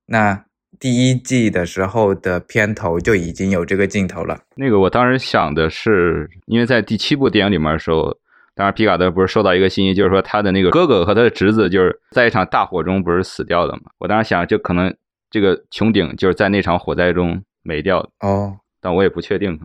[0.06, 0.44] 那
[0.80, 4.40] 第一季的时候的片头就已经有这个镜头了。
[4.56, 8.18] 那个我当时想的是，因为在第七部电影里面的时候，
[8.54, 13.90] 当然皮卡德不是收到一个信息，就是说他的那个哥哥和他的侄子就是在一场大火中不是死掉了嘛？
[13.98, 14.94] 我当时想，就可能
[15.30, 19.58] 这个穹顶就是在那场火灾中没掉的，哦但我也不确定。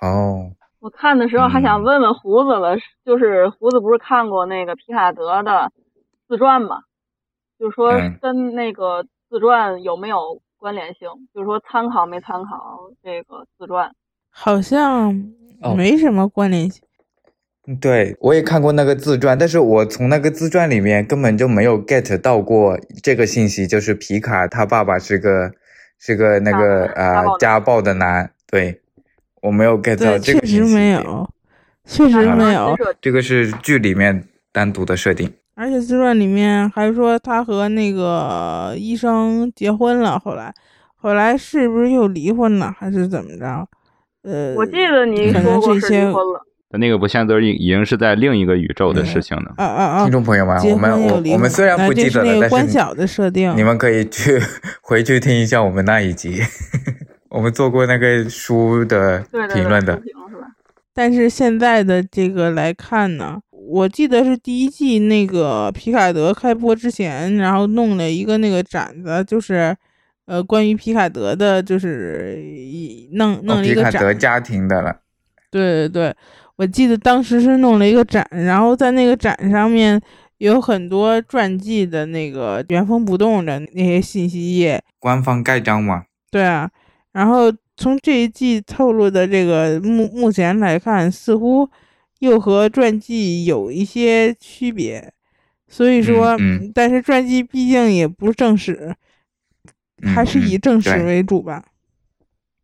[0.00, 5.70] 哦，我看的时候还想嗯问问胡子了，就是胡子不是看过那个皮卡德的
[6.26, 6.78] 自传嘛？
[7.58, 11.08] 就是说嗯跟那个自传有没有关联性？
[11.34, 13.94] 就是说参考没参考这个自传？
[14.30, 15.10] 好像
[15.60, 16.82] 哦没什么关联性。
[17.78, 25.52] 对，我也看过那个自传，但是我从那个自传里面根本就没有 get 到过这个信息，就是皮卡他爸爸是个
[25.98, 28.80] 是个那个呃家暴的男，对
[29.42, 30.64] 我没有 get 到，这个确实。
[30.64, 31.30] 没有，
[31.84, 32.76] 确实啊没有。
[33.00, 35.32] 这个是剧里面单独的设定。
[35.54, 40.52] 而且自传里面还说他和那个医生结婚了，后来，
[40.96, 43.68] 后来是不是又离婚了，还是怎么着？
[44.22, 46.46] 呃，我记得你可说过是离婚了。
[46.70, 49.54] 但那个不现在都已已经是在另一个宇宙的事情了。
[49.56, 50.12] 啊啊啊听！
[50.12, 54.40] 众朋友们，我们我我们虽然不记得了，这是那个但是关晓的设定，你们可以去
[54.80, 56.40] 回去听一下我们那一集，
[57.28, 60.00] 我们做过那个书的评论的？
[60.94, 69.74] 但是现在的这个来看呢，我记得是第一季那个皮卡德开播之前，然后弄了一个那个展子，就是
[70.26, 72.38] 呃关于皮卡德的，就是
[73.12, 73.92] 弄弄了一个展。
[73.92, 74.96] 卡德家庭的了。
[75.50, 76.14] 对对对，
[76.60, 79.98] 我记得当时是弄了一个展，然后在那个展上面
[80.36, 84.78] 有很多传记的那个原封不动的那些信息页。
[84.98, 86.70] 官方盖章嘛，对啊，
[87.12, 91.66] 然后从这一季透露的这个目目前来看，似乎
[92.18, 95.10] 又和传记有一些区别，
[95.66, 98.94] 所以说，嗯嗯但是传记毕竟也不是正史，
[100.02, 101.64] 嗯还是以嗯正史为主吧。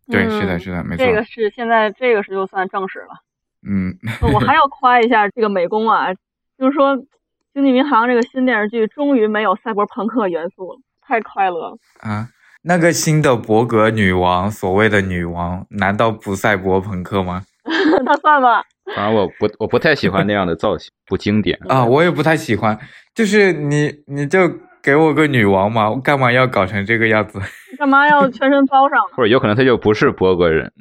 [0.08, 1.06] 对，是的，嗯是的，没错。
[1.06, 3.22] 这个是现在这个是就算正史了。
[3.68, 6.14] 嗯，呃我还要夸一下这个美工啊，
[6.58, 6.96] 就是说
[7.52, 11.76] 《经济民航》这个新电视剧终于没有赛博朋克元素了，太快乐了。
[12.00, 12.28] 啊，
[12.62, 17.42] 那个新的伯格女王，所谓的女王，难道不赛博朋克吗？
[18.04, 18.62] 那算吧。
[18.94, 21.58] 反正我不我不太喜欢那样的造型，不经典。
[21.68, 22.78] 啊，我也不太喜欢。
[23.14, 24.38] 就是你你就
[24.80, 27.40] 给我个女王嘛，我干嘛要搞成这个样子？
[27.76, 29.16] 干嘛要全身包上呢？
[29.16, 30.72] 或者有可能他就不是伯格人，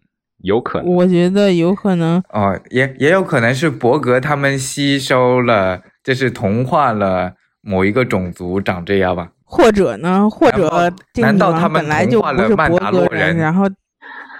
[0.46, 0.94] 有可能。
[0.94, 9.32] 我觉得有可能，哦，也也有可能是伯格他们吸收了，就是同化了某一个种族长这样吧。
[9.44, 13.66] 或者呢，或者难道他们本来就不是伯格人，人然后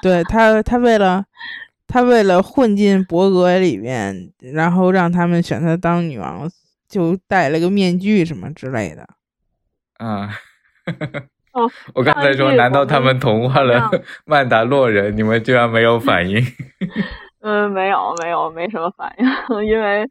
[0.02, 1.24] 对他他为了
[1.88, 6.50] 他为了混进伯格里面，然后让他们选他当女王，
[6.90, 9.08] 就戴了个面具什么之类的。
[10.00, 10.28] 嗯，
[11.56, 13.90] 哦，我刚才说， 难道他们们同化了
[14.28, 15.16] 曼达洛人？
[15.16, 16.38] 你们居然没有反应？
[17.42, 19.26] 嗯，没有没有，没什么反应，
[19.66, 20.06] 因为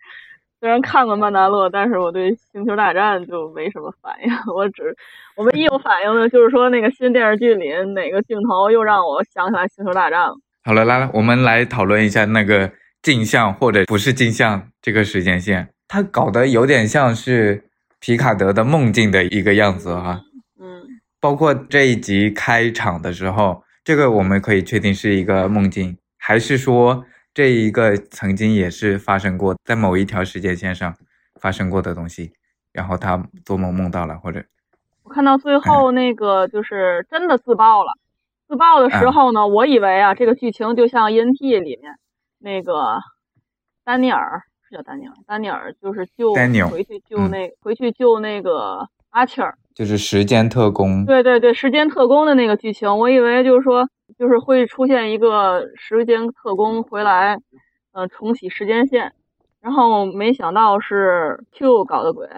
[0.60, 4.32] 虽然看过《曼达洛》，但是我对《星球大战》就没什么反应。
[4.54, 4.96] 我只
[5.36, 10.34] 我唯一有反应的就是说那个新电视剧里哪个镜头又让我想起来《星球大战》了。
[10.64, 12.70] 好了，来来，我们来讨论一下那个
[13.02, 17.64] 镜像或者不是镜像这个时间线，它搞得有点像是
[18.00, 20.33] 皮卡德的梦境的一个样子哈、嗯
[21.24, 30.94] 包括这一集开场的时候，这个我们可以确定是一个梦境，还是说这一个曾经也是发生过在某一条时间线上
[31.40, 32.34] 发生过的东西，
[32.74, 34.44] 然后他做梦梦到了，或者
[35.02, 37.92] 我看到最后那个就是真的自爆了。
[38.46, 41.94] 自爆的时候呢，我以为啊，这个剧情就像 ENT 里面
[42.38, 42.98] 那个
[43.82, 49.56] 丹尼尔是叫丹尼尔，丹尼尔就是救 Daniel，回去救嗯那、回去救那个阿切尔。
[49.74, 51.04] 就是时间特工。
[51.04, 57.38] 对对对，时间特工的那个剧情，我以为就是说，就是会出现一个时间特工回来，
[57.92, 59.12] 呃，重启时间线，
[59.60, 62.28] 然后没想到是 Q 搞的鬼。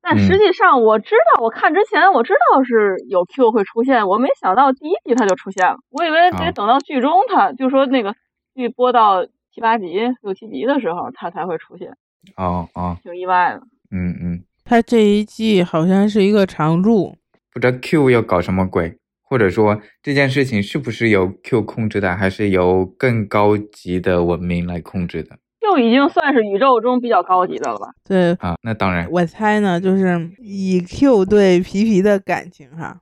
[0.00, 8.14] 但嗯实际上我知道，我看之前我知道是有 Q 会出现，我没想到第一集他就出现了，我以为啊得等到剧中它就说那个
[8.54, 11.96] 剧播到七八集、六七集的时候，他才会出现，
[12.36, 13.62] 哦哦，挺意外的。
[13.90, 17.16] 嗯嗯，他这一季好像是一个常驻，
[17.54, 27.88] 不知道 Q 要搞什么鬼，或者说这件事情是不是由 Q 控制的，还是由更高级的文明来控制的就已经算是宇宙中比较高级的了吧？
[28.06, 28.56] 对啊？
[28.62, 33.00] 那当然，我猜呢，就是以 Q 对皮皮的感情哈，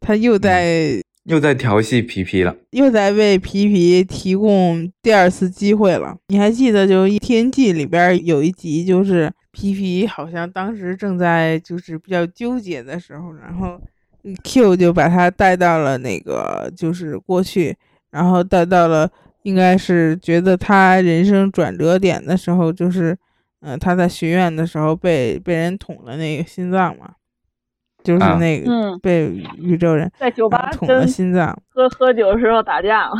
[0.00, 2.56] 他又在、又在调戏皮皮了。
[2.70, 6.16] 又在为皮皮提供第二次机会了。
[6.28, 13.80] 你还记得，就《天际》里边有一集，就是皮皮好像当时正在就是比较纠结的时候，然后
[14.44, 17.76] Q 就把他带到了那个就是过去，
[18.10, 19.10] 然后带到了
[19.42, 23.12] 应该是觉得他人生转折点的时候，就是
[23.60, 27.14] 嗯、呃他在学院的时候被被人捅了那个心脏嘛，
[28.04, 31.56] 就是啊那个嗯，被宇宙人在酒吧捅了心脏。
[31.68, 33.14] 喝喝酒的时候打架了。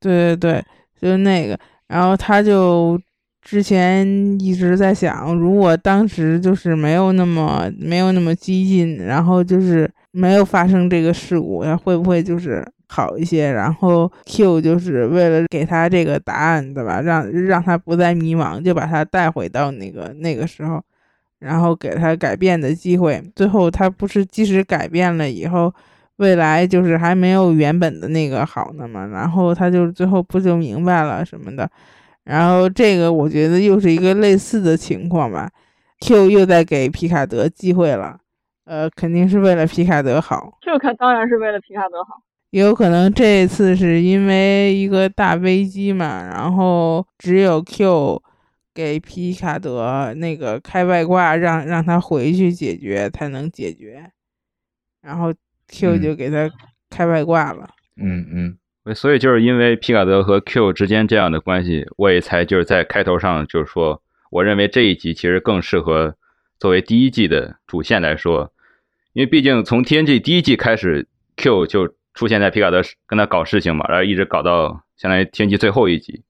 [0.00, 0.64] 对对对，
[1.00, 3.00] 就是那个，然后他就
[3.46, 4.04] 之前
[4.40, 13.48] 一直在想，如果当时就是没有那么没有那么激进，然后就是没有发生这个事故，他会不会就是好一些？
[13.52, 17.00] 然后 Q 就是为了给他这个答案，对吧？
[17.00, 20.82] 让让他不再迷茫，就把他带回到那个那个时候，
[21.38, 23.22] 然后给他改变的机会。
[23.36, 25.72] 最后他不是即使改变了以后。
[26.16, 31.70] 未来就是还没有原本的那个好呢嘛，然后他就最后不就明白了什么的，
[32.26, 35.48] 然后这个我觉得又是一个类似的情况吧
[36.00, 38.18] ，Q 又在给皮卡德机会了，
[38.64, 42.20] 呃，肯定是为了皮卡德好，这个当然是为了皮卡德好。
[42.50, 48.22] 也有可能这次是因为一个大危机嘛，然后只有 Q
[48.74, 54.10] 给皮卡德那个开外挂，让让他回去解决才能解决，
[55.02, 55.32] 然后
[55.68, 56.50] Q 嗯就给他
[56.90, 57.68] 开外挂了。
[57.96, 58.58] 嗯嗯
[58.94, 66.14] 所以就是因为皮卡德和 Q 之间这样的关系，我也才就是在开头上就是说，我认为这一集其实更适合
[66.58, 68.52] 作为第一季的主线来说，
[69.12, 76.22] 因为毕竟从 TNG 第一季开始，Q 就出现在皮卡德跟他搞事情嘛，然后一直搞到相当于 TNG 最后一集，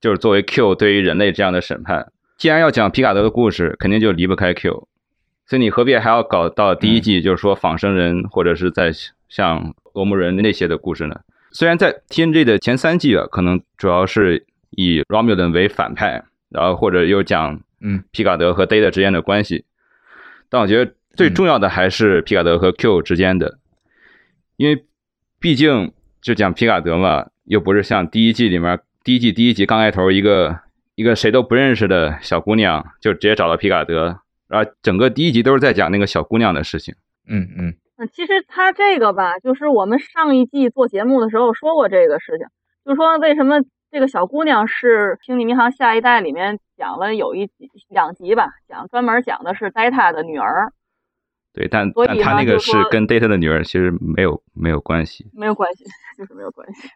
[0.00, 2.12] 就是作为 Q 对于人类这样的审判。
[2.38, 4.88] 既然要讲皮卡德的故事，肯定就离不开 Q，
[5.46, 8.92] 所以你何必还要搞到第一季，就是说仿生人或者是在
[9.28, 11.20] 像罗姆人那些的故事呢？
[11.52, 18.02] 虽然在 TNG 的前三季啊，可能主要是以 Romulan 为反派，然后或者又讲嗯。
[18.10, 19.64] 皮卡德和 Data 之间的关系，
[20.48, 23.58] 但我觉得最重要的还是皮卡德和 Q 之间的，
[24.56, 24.84] 因为
[25.38, 30.60] 毕竟就讲皮卡德嘛，又不是像第一季里面第一季第一集刚开头一个
[30.94, 36.94] 一个谁都不认识的小姑娘就直接找到皮卡德，然后整个第一集都是在讲那个小姑娘的事情。
[37.26, 42.46] 嗯嗯嗯，其实他这个吧，就是我们上一季做节目的时候说过这个事情，
[42.84, 43.60] 就是说为什么
[43.92, 50.72] 这个小姑娘是《星际迷航：下一代》里面讲了有一集两集吧，讲专门讲的是 Data 的女儿，
[51.52, 55.30] 对，但但他那个是跟 Data 的女儿其实没有没有关系。
[55.32, 55.84] 没有关系，
[56.18, 56.88] 就是没有关系。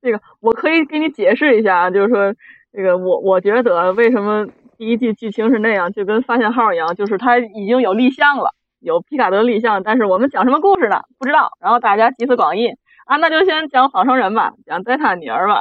[0.00, 2.34] 这个我可以给你解释一下啊，就是说
[2.72, 8.54] 这个我我觉得为什么第一季剧情是那样，就跟发现号一样，就是它已经有立项了，
[8.86, 11.00] 有皮卡德立项，但是我们讲什么故事呢？
[11.18, 11.50] 不知道。
[11.58, 12.68] 然后大家集思广益
[13.04, 15.60] 啊，那就先讲仿生人吧，讲戴塔女儿吧，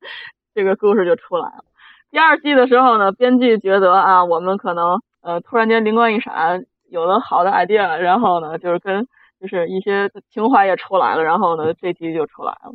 [0.54, 1.64] 这个故事就出来了。
[2.10, 9.06] 第二季的时候呢，编剧觉得啊，我们可能呃突然间灵光一闪，有了好的 idea，然后呢，就是跟
[9.38, 12.72] 就是一些情怀也出来了，然后呢，这集就出来了，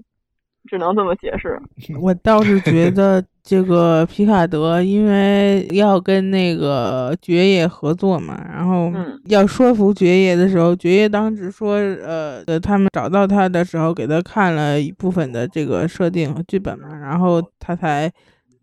[0.70, 1.59] 只能这么解释。
[1.99, 18.11] 我倒是觉得这个皮卡德，因为要跟那个爵爷合作嘛，然后嗯要说服爵爷的时候，爵爷当时说，呃，呃他们找到他的时候，给他看了一部分的这个设定和剧本嘛，然后他才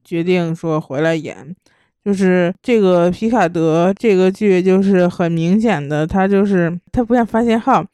[0.04, 1.54] 决定说回来演。
[2.04, 7.84] 就是这个皮卡德这个剧，就是很明显的，他就是他不像发现号，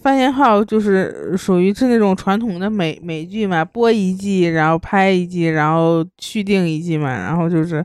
[0.00, 7.84] 发现号就是属于是那种传统的美美剧嘛，播一季，然后拍一季，然后续订一季嘛，然后就是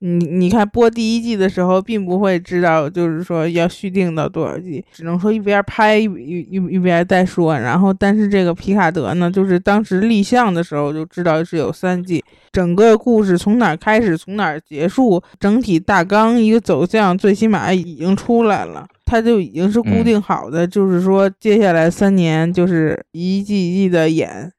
[0.00, 7.58] 你你看播第一季的时候，并不会知道就是说要续订到多少季，只能说一边拍一一一边再说。
[7.58, 18.86] 然后但是这个皮卡德呢，就是当时立项的时候就知道是有三季，整个故事从哪开始，从哪结束，整体大纲一个走向，最起码已经出来了。
[19.04, 24.52] 它就已经是固定好的，就是说接下来三年就是一季一季的演，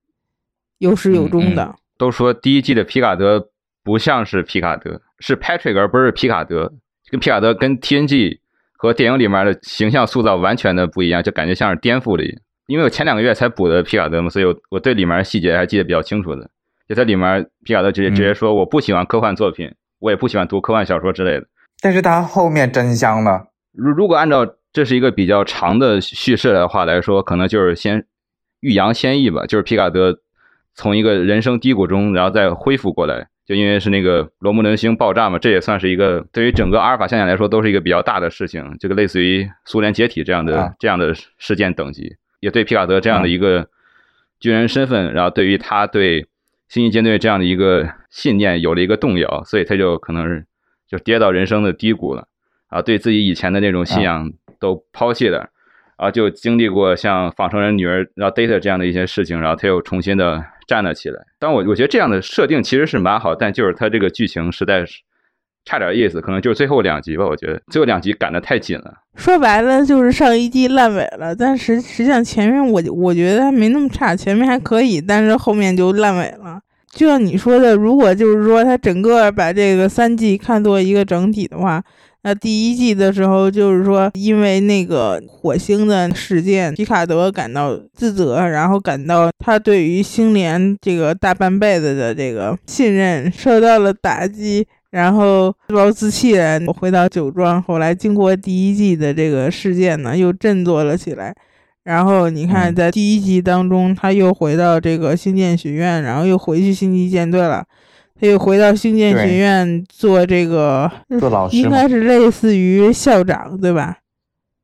[0.77, 1.75] 有始有终的。
[1.97, 3.49] 都说第一季的皮卡德
[3.83, 6.73] 不像是皮卡德，是 Patrick 而不是皮卡德，
[7.09, 8.39] 跟皮卡德跟 TNG
[8.77, 12.41] 和电影里面的形象塑造完全的不一样，就感觉像是颠覆的一样。
[12.67, 16.49] 因为我前两个月才补的皮卡德嘛，所以我我对里面的细节还记得比较清楚的。
[16.87, 21.47] 就在里面，皮卡德直接直接说我不喜欢科幻作品，我也不喜欢读科幻小说之类的。
[21.81, 23.41] 但是他后面真香呢？
[23.75, 28.05] 如如果按照这是一个比较长的叙事的话来说，可能就是先
[28.59, 30.19] 欲扬先抑吧，就是皮卡德
[30.73, 33.27] 从一个人生低谷中，然后再恢复过来。
[33.45, 38.75] 就因为是那个罗姆伦星爆炸嘛，这也算是一个对于整个阿尔法象限来说都是一个比较大的事情。
[38.79, 43.69] 这个类似于苏联解体这样的、啊这样的事件等级，也对皮卡德这样的一个
[44.39, 46.27] 军人身份，然后对于他对
[46.67, 50.47] 星际舰队这样的一个信念有了一个动摇，所以他就可能是
[50.89, 52.27] 就跌到人生的低谷了。
[52.75, 55.47] 啊，对自己以前的那种信仰都抛弃了，
[55.95, 61.21] 啊，就经历过像仿生人女儿，然后 Data 这样的一些事情，然后他又重新的站了起来。
[61.39, 64.99] 但我我觉得这样的设定其实是蛮好，但就是他这个剧情实在是
[65.63, 68.93] 差点意思，可能就是最后两集吧，我觉得最后两集赶得太紧了。
[69.15, 76.59] 说白了就是上一季烂尾了，但实实际上前面我我觉得还没那么差，前面还可以，但是后面就烂尾了。
[76.91, 81.83] 就像你说的，如果就是说他整个把这个三季看作一个整体的话，
[82.27, 97.61] 那第一季的时候就是说因为那个火星的事件，皮卡德感到自责，然后感到他对于星联这个大半辈子的这个信任受到了打击，然后自暴自弃地回到酒庄。
[97.61, 101.31] 后来经过第一季的这个事件呢，又振作了起来。
[101.83, 107.63] 然后你看，嗯在第一集当中，他又回到这个星舰学院，然后又回去星际舰队了。
[108.19, 110.89] 他又回到星舰对学院做这个，
[111.19, 113.97] 做老师应该是类似于校长，对吧？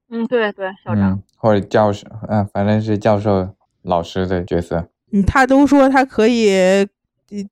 [0.10, 1.12] 嗯，对对，校长。
[1.12, 3.50] 嗯，或者教授，嗯、反正是教授、
[3.82, 4.88] 老师的角色。
[5.12, 6.88] 嗯，他都说他可以呃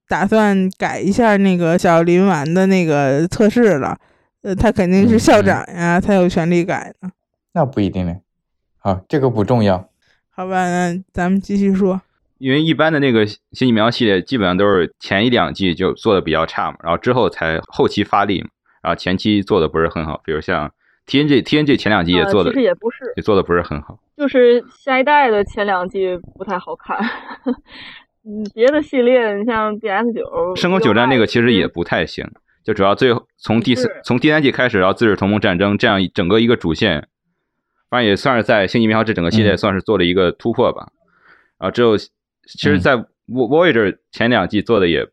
[0.07, 3.97] 打算改一下那个小林丸的那个测试了，
[4.41, 7.11] 呃，他肯定是嗯校嗯长呀，他有权利改呢。
[7.53, 8.15] 那不一定呢。
[8.77, 9.89] 好，这个不重要。
[10.29, 12.01] 好吧，那咱们继续说。
[12.39, 18.47] 因为一般的那个星际苗系列基本上都是前一两季就做的比较差嘛，然后之后才后期发力嘛，
[18.81, 20.71] 然后前期做的不是很好，比如像
[21.05, 23.99] TNG TNG 前两季也呃做的、其实也不是，也做的不是很好。
[24.17, 26.97] 就是下一代的前两季不太好看。
[28.25, 32.29] 嗯，别的系列你像 DS 九、深空九战那个其实也不太行，
[32.65, 37.07] 就主要最后从第四从第三季开始，然后自治同盟战争这样整个一个主线，
[37.89, 40.89] 反正也算是在星际迷航这整个系列嗯算是做了一个突破吧。
[41.57, 41.95] 啊，之后
[42.57, 45.07] 其实，嗯在 Vo- Voyager 前两季做的也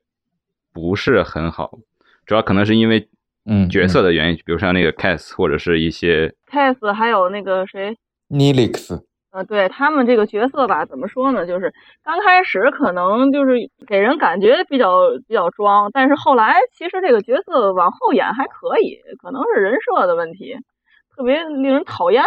[0.73, 1.79] 不是很好，
[2.25, 3.09] 主要可能是因为
[3.45, 7.97] 嗯，角色的原因，比如像那个 Cass 或者是一些 Cass 还有那个谁
[8.31, 11.47] ，Nilix，呃，对他们这个角色吧，怎么说呢？
[11.47, 11.73] 就是
[12.03, 13.53] 刚开始可能就是
[13.87, 20.57] 给人感觉比较比较装，但是后来其实这个角色往后演还可以，可能是人设的问题，
[21.15, 22.23] 特别令人讨厌。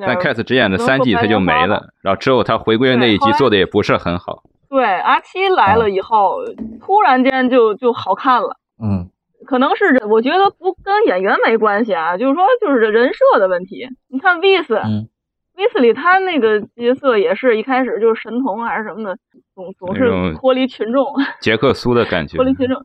[0.00, 4.42] 但 Cats 只演了三季他就没了，然后之后他回归的那一集做的也不是很好。
[4.68, 6.38] 对对，阿七来了以后，
[6.80, 8.56] 突然间就就好看了。
[8.82, 9.08] 嗯
[9.46, 13.86] 可能是我觉得不跟演员没关系啊，就是说就是人设的问题。
[14.08, 15.08] 你看 Vis，嗯
[15.54, 19.16] Vis 里他那个角色也是一开始就是神童还是什么的，
[19.54, 21.06] 总总是脱离群众，
[21.40, 22.44] 杰克苏的感觉 脱。
[22.44, 22.82] 离群众。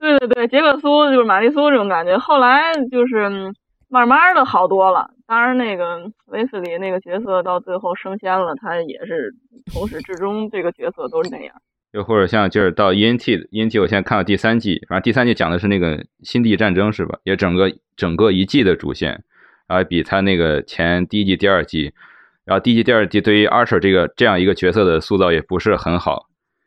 [0.00, 3.54] 对对对，杰克苏就是玛丽苏这种感觉，后来就是嗯
[3.94, 5.08] 慢慢的好多了。
[5.24, 9.32] 当然，那个威斯里那个角色到最后升仙了，他也是
[9.70, 11.54] 从始至终这个角色都是那样。
[11.92, 17.16] 又或者像就是到 ENT 的 ENT，我现在看到第三季，反正第三季讲的是那个星际战争是吧？
[17.22, 19.22] 也整个整个一季的主线，
[19.68, 21.94] 然后比他那个前第一季、第二季，
[22.44, 26.26] 然后第一季、第二季对于 Archer 这个这样一个角色的塑造也不是很好，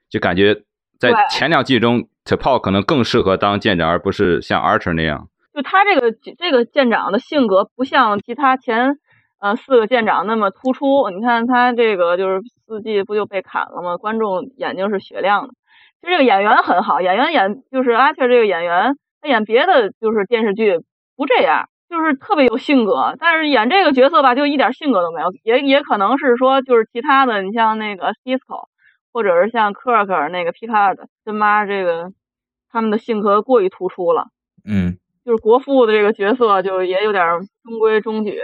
[0.09, 0.61] 就感觉
[0.97, 5.27] 在前两季中 T'Pol 可能更适合当舰长，而不是像 Archer 那样。
[5.57, 8.99] 就他这个这个舰长的性格不像其他前
[9.39, 11.09] 呃四个舰长那么突出。
[11.09, 13.97] 你看他这个就是四季不就被砍了吗？
[13.97, 15.55] 观众眼睛是雪亮的。
[15.99, 20.77] 其实这个演员很好，演员演就是阿切这个演员，他演别的就是电视剧
[21.15, 23.15] 不这样，就是特别有性格。
[23.19, 25.33] 但是演这个角色吧，就一点性格都没有。
[25.41, 28.67] 也也可能是说就是其他的，你像那个 Cisco，
[29.11, 32.11] 或者是像科尔克尔那个皮卡尔的跟妈这个，
[32.69, 34.27] 他们的性格过于突出了。
[34.69, 34.97] 嗯，
[35.27, 37.21] 就是国父的这个角色，就也有点
[37.61, 38.39] 中规中矩。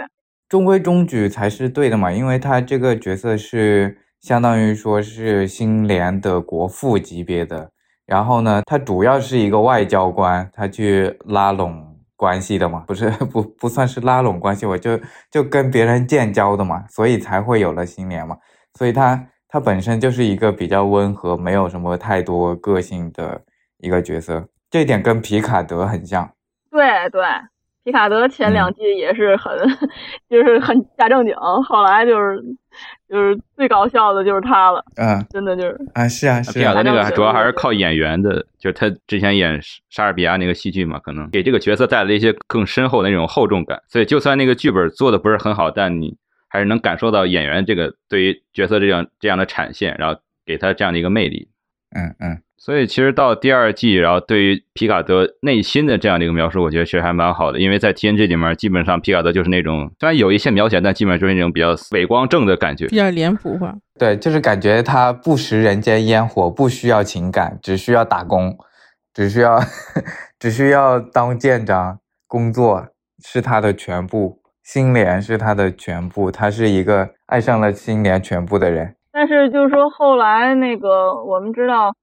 [0.50, 7.70] 中规中矩才是对的嘛，因为他这个角色是相当于说是新联的国父级别的，
[8.04, 18.36] 然后呢，他主要是一个外交官，他去拉拢关系的嘛，不是不不算是拉拢关系，我就就跟别人建交的嘛，所以才会有了新联嘛，
[18.74, 23.40] 所以他他本身就是一个比较温和，没有什么太多个性的
[23.78, 26.30] 一个角色，这点跟皮卡德很像。
[26.74, 27.22] 对对，
[27.84, 29.56] 皮卡德前两嗯季也是很，
[30.28, 32.42] 就是很假正经，后来就是
[33.08, 43.80] 就是最搞笑的就是他了，嗯真的就是啊，是啊是皮卡啊德那个主要还是靠演员的，就是他之前演莎士比亚那个戏剧嘛，可能给这个角色带来了一些更深厚的那种厚重感。
[43.86, 46.16] 所以就算那个剧本做的不是很好，但你
[46.48, 51.48] 还是能感受到演员这个对于角色这样这样的产现，然后给他这样的一个魅力。
[51.94, 57.60] 嗯嗯所以其实到第二季，然后对于皮卡德内心的这样的一个描述，我觉得其实还蛮好的。
[57.60, 62.96] 因为在 TNG 里面，基本上皮卡德就是那种虽然有一些描写，但基本上就是那种比较伪光正的感觉比。
[62.96, 63.74] 较脸谱化。
[63.98, 68.56] 对，就是感觉他不食人间烟火，不需要情感，只需要打工，
[69.12, 69.60] 只需要
[70.40, 72.86] 只需要当舰长工作
[73.22, 78.96] 是他的全部，星联是他的全部，他是一个爱上了星联全部的人。
[79.14, 81.94] 但是就是说后来那个我们知道，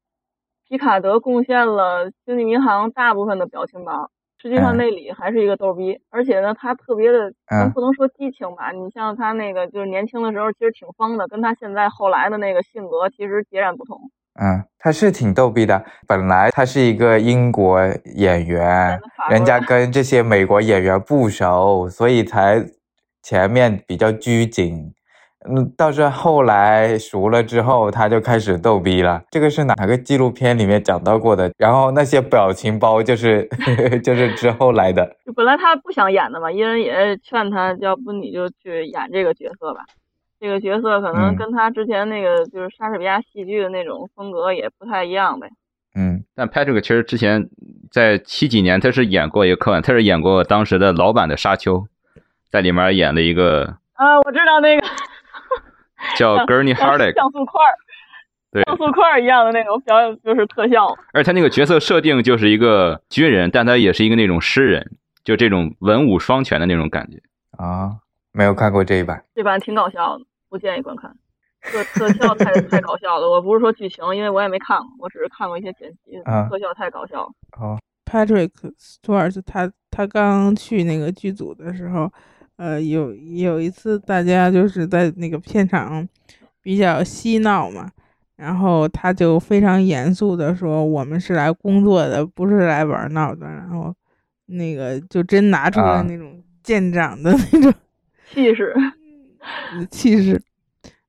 [0.69, 4.09] 皮卡德贡献了《星际迷航》大部分的表情包，
[4.41, 7.33] 实际上嗯内里还是一个逗逼，而且呢，他特别的，
[7.73, 13.99] 不能说激情吧，你像他那个就是年轻的时候其实挺疯的，跟他现在后来的那个性格其实截然不同。
[14.39, 15.83] 嗯，他是挺逗逼的。
[16.07, 17.77] 本来他是一个英国
[18.15, 18.97] 演员，
[19.29, 22.65] 人家跟这些美国演员不熟，所以才
[23.21, 24.93] 前面比较拘谨。
[25.49, 29.23] 嗯，倒是后来熟了之后，他就开始逗逼了。
[29.31, 31.51] 这个是哪个纪录片里面讲到过的？
[31.57, 33.47] 然后那些表情包就是
[34.03, 35.15] 就是之后来的。
[35.35, 39.81] 本来他不想演的嘛，伊人也劝他，要不你就去演这个角色吧。
[40.39, 45.47] 这个角色可能嗯跟他之前那个就是莎士比亚戏剧的那种风格也不太一样呗。
[45.95, 47.47] 嗯但 Patrick 其实之前
[47.91, 51.85] 在七几年，他是演过一个科幻，他是演过当时的老版的沙丘，
[52.49, 54.87] 在里面演了一个啊，我知道那个
[56.17, 57.73] 叫 Gurney 像 Hardick，像素块儿，
[58.51, 60.95] 对，像素块儿一样的那种表演，就是特效。
[61.13, 64.91] 而他那个角色设定就是一个军人，但他也是一个那种诗人，
[65.23, 67.17] 就这种文武双全的那种感觉。
[67.57, 67.97] 啊，
[68.31, 69.23] 没有看过这一版。
[69.35, 71.15] 这版挺搞笑的，不建议观看。
[71.61, 77.29] 特特效太太搞笑了，我不是说剧情，因为我也没看过，我只是看过一些剪辑，啊特效太搞笑了。
[77.59, 78.49] 哦，Patrick
[78.79, 82.11] Stewart 他他刚去那个剧组的时候，
[82.61, 86.07] 呃，有有一次大家就是在那个片场
[86.61, 87.89] 比较嬉闹嘛，
[88.37, 93.91] 然后他就非常严肃的说：“我们是来工作的，不是来玩闹的。”然后
[94.45, 97.73] 那个就真拿出了啊那种舰长的那种
[98.31, 98.75] 气势，
[99.89, 100.39] 气势。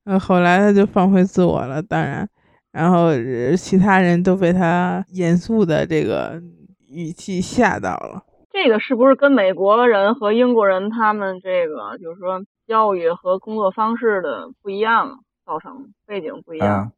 [0.05, 2.27] 呃，后来他就放飞自我了，当然，
[2.73, 6.43] 然后呃其他人都被他严肃的这个
[6.89, 8.25] 语气吓到了。
[8.53, 16.93] 这个是不是跟美国人和英国人他们这个就是说教育和工作方式的不一样造成背景不一样？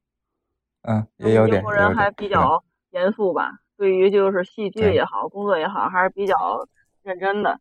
[0.83, 1.59] 嗯嗯，也有点。
[1.59, 6.69] 英国人还比较严肃吧，对于就是戏剧也好，工作也好，还是比较
[7.03, 7.59] 认真的。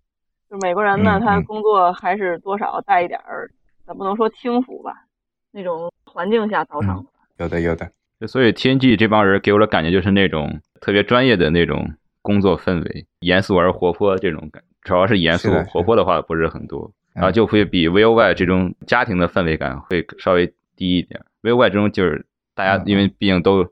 [0.49, 3.51] 就美国人呢，他工作还是多少带一点儿，
[3.87, 5.05] 咱不能说轻浮吧，
[5.51, 7.05] 那种环境下造成的。
[7.37, 7.89] 有的有的。
[8.19, 17.21] 就所以 TNG 这帮人给我的感觉就是那种特别专业的那种工作氛围，严肃而活泼这种感，主要是严肃活泼的话不是很多，嗯。
[17.21, 21.23] 然后就会比 VOY 这种家庭的氛围感会稍微低一点。
[21.43, 23.63] VOY 这种就是大家嗯因为毕竟都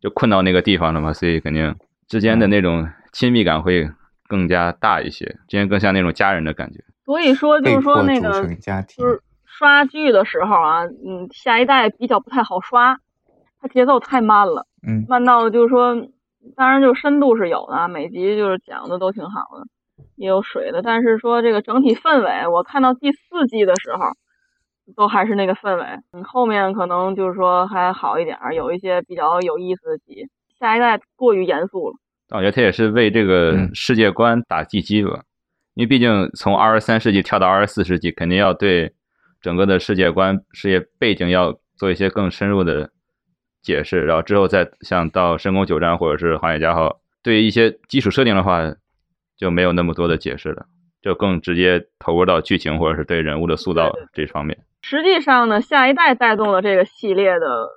[0.00, 1.74] 就困到那个地方了嘛，所以肯定
[2.06, 2.50] 之间的嗯。
[2.50, 3.90] 那种亲密感会
[4.28, 6.84] 更加大一些，之间更像那种家人的感觉。
[7.04, 8.30] 所以说就是说那个
[8.86, 13.00] 就，是刷剧的时候啊，嗯，下一代比较不太好刷，
[13.60, 15.06] 它节奏太慢了，嗯。
[15.08, 15.96] 慢到就是说，
[16.56, 19.66] 当然就深度是有的啊，每集就是讲的都挺好的，
[20.16, 24.12] 也有水的，但是说这个整体氛围，我看到第四季的时候，
[24.96, 30.28] 都还是那个氛围，嗯，后面可能就是说还好一点，有一些比较有意思的集，
[30.58, 31.96] 下一代过于严肃了。
[32.28, 33.70] 但我觉得他也是为这个嗯。
[33.74, 35.22] 世界观打地基吧，
[35.74, 38.92] 因为毕竟从二十三世纪跳到二十四世纪，肯定要对
[39.40, 42.90] 整个的世界观、世界背景要做一些更深入的
[43.62, 48.60] 解释，然后之后再像到深宫九战或者是航海家号，对于一些基础设定的话，
[49.36, 50.66] 就没有那么多的解释了，
[51.02, 54.58] 就更直接投入到剧情或者是对人物的塑造这方面。
[54.82, 57.68] 实际上呢，下一代带动了这个系列的，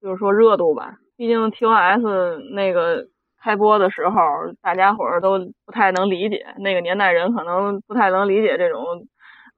[0.00, 0.96] 就是说热度吧。
[1.16, 3.08] 毕竟 TOS 那个
[3.42, 4.20] 开播的时候，
[4.62, 9.06] 大家伙儿都不太能理解，那个年代人可能不太能理解这种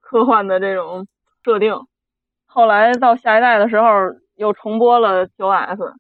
[0.01, 1.07] 科幻的这种
[1.45, 1.75] 设定。
[2.47, 3.89] 后来到下一代的时候，
[4.43, 5.95] 又重播了 TOS，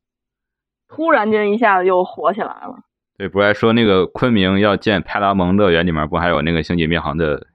[0.88, 2.74] 突然间一下子又火起来了。
[3.16, 7.47] 对，不是还说那个昆明要建派拉蒙乐园，里面不还有那个星际迷航的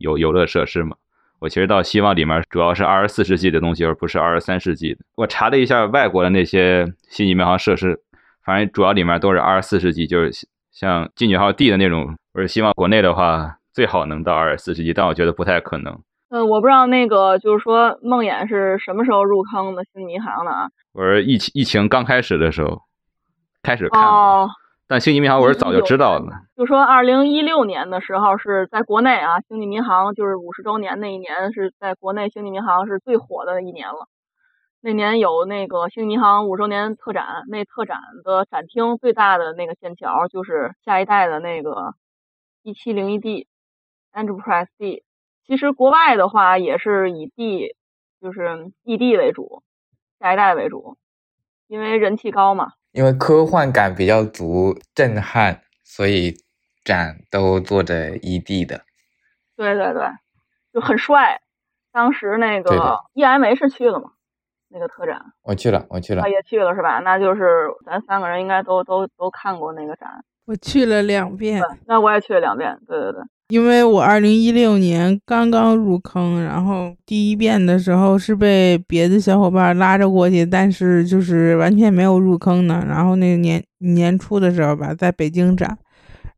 [0.00, 0.96] 游游乐设施吗？
[1.40, 5.00] 我其实倒希望里面主要是二十四世纪的东西，而不是二十三世纪的。
[5.16, 8.00] 我查了一下外国的那些星际迷航设施，
[8.42, 12.16] 反正主要里面都是二十四世纪，就是像进取号 D 的那种。
[12.32, 16.00] 我是希望国内的话最好能到二十四世纪，但我觉得不太可能。
[16.30, 20.68] 嗯，我不知道那个就是说梦魇是什么时候入坑的星际迷航的啊？
[20.92, 22.82] 我是疫情疫情刚开始的时候
[23.62, 24.48] 开始看的，哦。
[24.86, 26.26] 但星际迷航我是早就知道的。
[26.56, 34.08] 就说二零一六年的时候是在国内啊，星际迷航就是五十周年那一年是在国内星际迷航是最火的一年了。
[34.80, 41.94] 那年有那个星际迷航五周年特展，那特展的展厅最大的那个线条就是下一代的那个
[42.64, 43.46] 一七零一 D
[44.12, 45.03] Enterprise D。
[45.46, 47.76] 其实国外的话也是以 D
[48.20, 49.62] 就是异地为主，
[50.18, 50.96] 下一代为主，
[51.66, 52.72] 因为人气高嘛。
[52.92, 56.36] 因为科幻感比较足，震撼，所以
[56.84, 58.82] 展都做着异地的。
[59.56, 60.08] 对对对，
[60.72, 61.40] 就很帅。
[61.92, 64.12] 当时那个 EMA 是去了吗？
[64.68, 66.98] 那个特展我去了，我去了啊，，也去了是吧？
[67.00, 70.24] 那就是咱三个人应该都都都看过那个展。
[70.46, 72.78] 我去了两遍，那我也去了两遍。
[72.86, 82.84] 对对对，因为我二零一六年刚刚入坑，然后第一遍的时候是被别的小伙伴拉着过去，但是就是完全没有入坑呢。
[82.88, 85.76] 然后那年年初的时候吧，在北京展，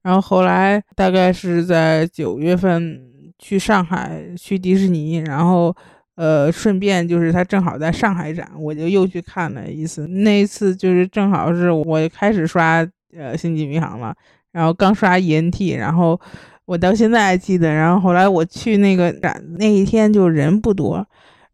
[0.03, 3.01] 然后后来大概是在九月份
[3.39, 5.75] 去上海去迪士尼，然后
[6.17, 10.09] 呃顺便就是他正好在上海展，我就又去看了一次。
[10.09, 12.85] 那一次就是正好是我开始刷
[13.17, 14.13] 呃星际迷航了，
[14.53, 16.21] 然后刚刷 ENT，然后
[16.67, 17.73] 我到现在还记得。
[17.73, 21.07] 然后后来我去那个展那一天就人不多，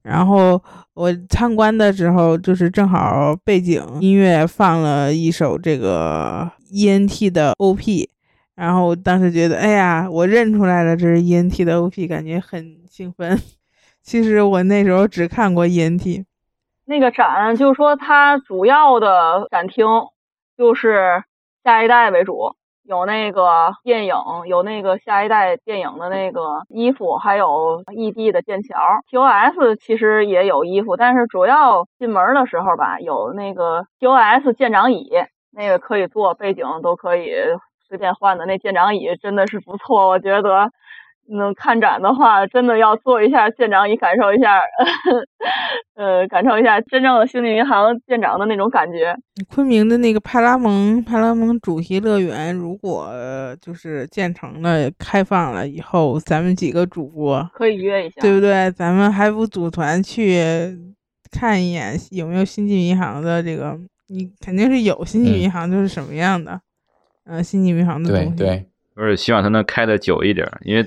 [0.02, 0.60] 然后
[0.94, 8.08] 我参观的时候就是正好背景音乐放了一首这个 ENT 的 OP。
[8.54, 13.40] 然后当时觉得，哎呀，我认出来了，这是 ENT 的 OP，感觉很兴奋。
[14.02, 16.24] 其实我那时候只看过 ENT，
[16.84, 19.86] 那个展就是说它主要的展厅
[20.58, 21.24] 就是
[21.64, 22.54] 下一代为主，
[22.84, 24.14] 有那个电影，
[24.46, 28.76] 有那个下一代电影的那个衣服，还有异地的剑桥。
[29.10, 35.10] TOS 其实也有衣服，但是主要进门的时候吧，有那个 TOS 舰长椅，
[35.52, 37.30] 那个可以坐，背景都可以
[37.88, 38.46] 随便换的。
[38.46, 40.70] 那舰长椅真的是不错，我觉得。
[41.30, 44.60] 嗯，看展的话，真的要做一下舰长以，感受一下，
[45.94, 49.16] 呃，感受一下真正的星际银行舰长的那种感觉。
[49.48, 58.70] 昆明的那个派拉蒙派拉蒙主题乐园，如果呃就是建成了、开放了以后，咱们几个主播，可以约一下，对不对？
[58.72, 60.76] 咱们还不组团去
[61.30, 63.78] 看一眼有没有星际银行的这个？
[64.08, 66.60] 你肯定是有星际银行，就是什么样的？
[67.24, 68.36] 呃，星际银行的东西。
[68.36, 70.84] 对对，我是希望它能开的久一点，因为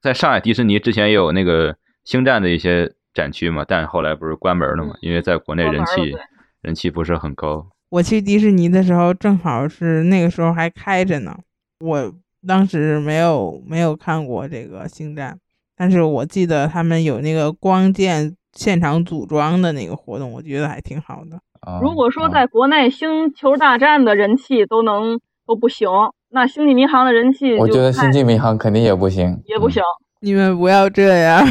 [0.00, 6.14] 在上海迪士尼之前也有那个星战的一些展区嘛，但后来不是关门了嘛，因为在国内人气
[6.60, 7.66] 人气不是很高。
[7.88, 11.36] 我去迪士尼的时候，正好是那个时候还开着呢。
[11.80, 12.12] 我
[12.46, 15.38] 当时没有没有看过这个星战，
[15.76, 21.36] 但是我记得他们有那个光剑现场组装的那个活动，我觉得还挺好的。
[21.60, 25.88] 啊如果说啊在国内《星球大战》的人气都能都不行，
[26.36, 29.82] 那《星际迷航》的人气我觉得星际迷航肯定也不行，嗯也不行。
[30.20, 31.42] 你们不要这样，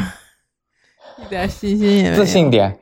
[1.17, 2.15] 一点信心也没有。
[2.15, 2.77] 自信点，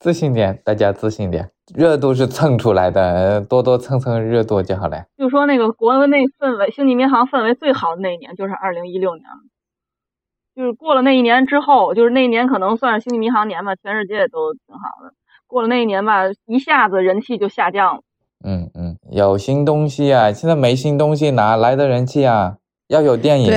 [0.00, 1.48] 自信点，大家自信点。
[1.72, 5.04] 热度是蹭出来的，呃多多蹭蹭热度就好了。
[5.16, 9.38] 就说那个国内氛围，《星际迷航》氛围最好的那一年就是二零一六年了。
[10.56, 15.14] 就是过了那一年之后，就是那一年可能算是《星际迷航》年吧，全世界都挺好的。
[15.46, 18.02] 过了那一年吧，一下子人气就下降了。
[18.44, 22.56] 嗯嗯，有新东西啊，现在没新东西哪来的人气啊？
[22.88, 23.50] 要有电影，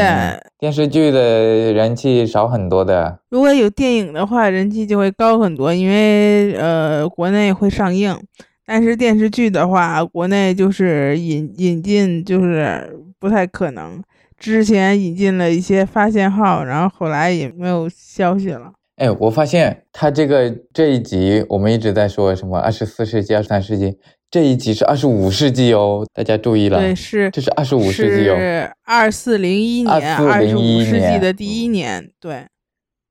[0.57, 3.19] 电视剧的人气少很多的。
[3.29, 8.17] 如果有电影的话，人气就会高很多，因为呃国内会上映。
[8.65, 14.01] 但是电视剧的话，国内就是引引进就是不太可能。
[14.37, 18.71] 之前引进了一些发现号，然后后来也没有消息了。
[18.95, 23.97] 哎，我发现他这个这一集，我们一直在说什么二十四世纪、二十三世纪，
[24.29, 28.35] 这一集是二十五世纪哦，大家注意了，对，是这是二十五世纪哦。
[28.35, 32.11] 是二四零一年，二十五2401世纪的第一年。
[32.19, 32.45] 对，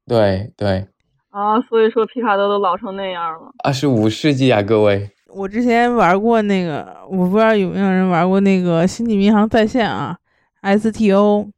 [0.07, 0.87] 对对，
[1.31, 3.51] 啊，所以说皮卡德都老成那样了。
[3.65, 5.11] 二十五世纪啊，各位。
[5.29, 10.17] 我之前玩过那个，我不知道有没有人玩过那个《星际迷航在线》啊
[10.63, 11.49] ，STO。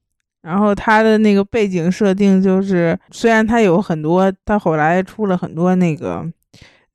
[0.41, 6.25] 然后它的那个背景设定就是，虽然它有很多，它后来出了很多那个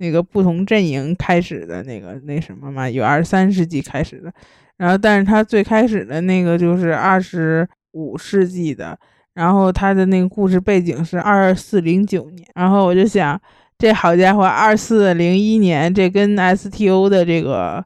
[0.04, 4.30] 那个不同阵营开始的那个那什么嘛，有二十三世纪开始的，
[4.76, 9.00] 然后但是他最开始的那个就是二十五世纪的，
[9.34, 13.40] 然后他的那个故事背景是二四零九年，然后我就想，
[13.78, 17.82] 这好家伙，二四零一年，这跟 STO 的这个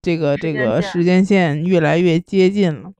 [0.00, 2.90] 这个这个时间线越来越接近了。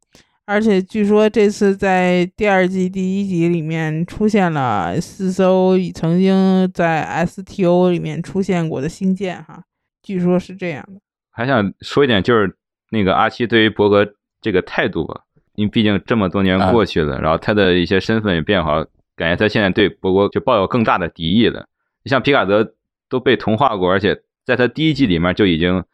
[0.49, 9.63] 而且据说这次在第二季第一集里面出现了四艘曾经在 STO 里面出现过的星舰，哈，
[10.03, 10.99] 据说是这样的。
[11.31, 12.57] 还想说一点，就是
[12.91, 15.21] 那个阿七对于博格这个态度吧，
[15.55, 18.83] 因为毕竟这么多年过去了，然后他的一些身份也变化，
[19.17, 21.67] 感觉他现在对博格就抱有更大的敌意了。
[22.05, 22.73] 你像皮卡德
[23.11, 25.85] 都被同化过，而且在他第一季里面就已经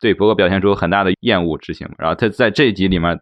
[0.00, 3.20] 对博格表现出很大的厌恶之情，然后他在这一集里面。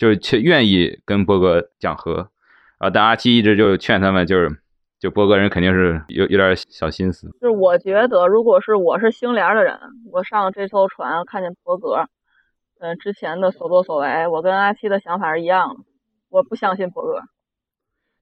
[0.00, 2.30] 就是却愿意跟波哥讲和，
[2.78, 4.62] 啊，但阿七一直就劝他们，就是
[4.98, 7.28] 就波哥人肯定是有有点小心思。
[7.38, 9.78] 就是我觉得，如果是我是星联的人，
[10.10, 12.06] 我上这艘船看见伯格，
[12.80, 15.84] 嗯、呃，之前的所作所为，我跟阿七的想法是一样的，
[16.30, 17.20] 我不相信伯格。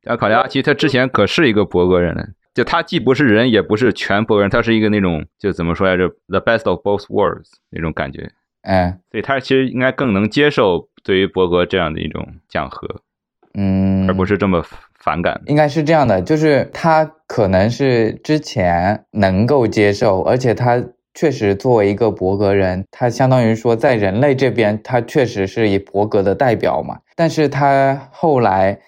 [0.02, 8.32] 要考虑阿七，他之前可是一个伯格人呢，就他既不是人，也不是全伯格人，他是一个那种就怎么说来着，the best of both worlds 那种感觉。
[8.62, 12.86] 哎，所以他其实应该更能接受对于伯格这样的一种讲和，
[13.54, 14.62] 嗯，而不是这么
[15.00, 15.40] 反感。
[15.46, 20.84] 应该是这样的，就是他可能是之前能够接受，而且他
[21.14, 26.98] 确实作为一个伯格人，他相当于说在人类这边，他确实是以伯格的代表嘛。
[27.16, 28.78] 但是他后来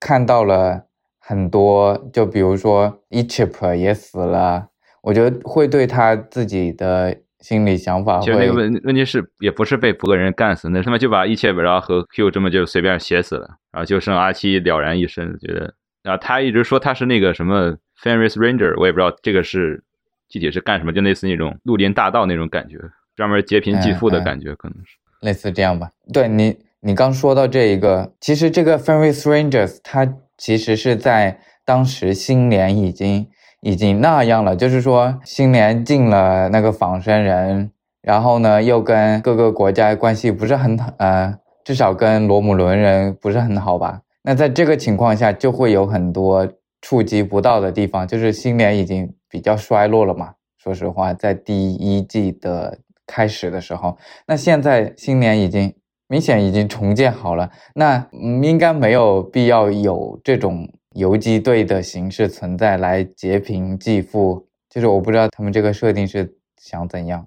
[0.00, 0.86] 看到了
[1.20, 4.66] 很多，就比如说 e c h i p 也死了，
[5.02, 7.16] 我觉得会对他自己的。
[7.40, 15.72] 心理想法，其实那个问问题是，也不是被伯格人干死，那他妈就把一切然后和 Q 这么就随便写死了，然后就剩阿七了然一身，觉得，
[16.02, 19.82] 然后他一直说他是那个什么 Fenris Ranger，我也不知道这个是
[20.28, 22.78] 具体是干什么，就类似那种绿林大盗那种感觉，
[23.16, 25.90] 专门劫贫济富的感觉，可能是类似这样吧。
[26.12, 33.26] 对你，你刚说到这一个，其实这个 Fenris Rangers，他其实是在当时新联已经。
[33.62, 44.00] 已经那样了，就是说，新联进了那个仿生人，然后呢，又跟各个国家关系不是很，呃，至少跟罗姆伦人不是很好吧？
[44.22, 46.48] 那在这个情况下，就会有很多
[46.80, 50.32] 触及不到的地方，就是新联已经比较衰落了嘛。
[50.56, 55.74] 说实话，在第一季的开始的时候，那现在新联已经
[56.08, 60.66] 明显已经重建好了，那，应该没有必要有这种。
[60.96, 67.24] 游击队的形式存在来劫贫济富，就是我不知道他们这个设定是想怎样，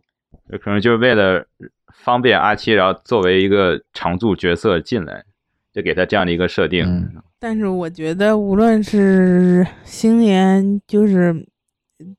[0.50, 1.46] 有可能就是为了
[1.94, 5.24] 方便阿七，然后作为一个常驻角色进来，
[5.72, 6.86] 就给他这样的一个设定。
[6.86, 11.48] 嗯、但是我觉得，无论是星联，就是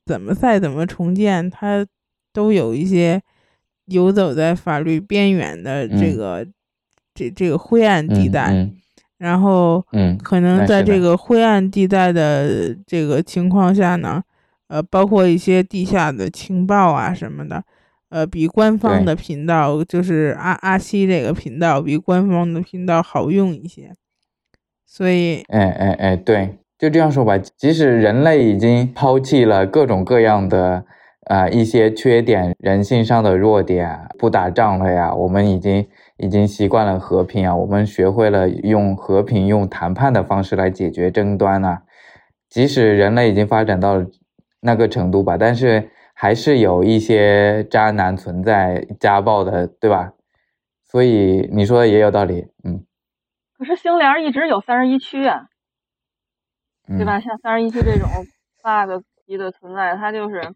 [0.03, 1.85] 怎么再怎么重建，它
[2.33, 3.21] 都有一些
[3.85, 6.53] 游走在法律边缘的这个、嗯、
[7.13, 8.51] 这这个灰暗地带。
[8.51, 8.77] 嗯嗯
[9.17, 14.21] 然后，嗯，可能在这个灰暗地带的这个情况下呢，
[14.67, 17.63] 呃，包括一些地下的情报啊什么的，
[18.09, 23.95] 呃，比官方的频道，就是阿阿西这个频道，比官方的频道好用一些。
[24.85, 27.37] 所以，哎哎哎，对，就这样说吧。
[27.37, 30.85] 即使人类已经抛弃了各种各样的
[31.27, 35.85] 呃一些缺点，人性上的弱点，不打仗了呀，我们已经
[36.17, 41.83] 已经习惯了和平啊，我们学会了用和平、用谈判的方式来解决争端啊。
[42.49, 44.05] 即使人类已经发展到
[44.61, 50.13] 那个程度吧，但是还是有一些渣男存在，家暴的，对吧？
[50.83, 52.85] 所以你说的也有道理，嗯。
[53.57, 55.47] 可是星联一直有三十一区啊，
[56.87, 57.19] 对吧？
[57.19, 58.07] 像三十一区这种
[58.63, 60.53] bug 级的存在，它就是，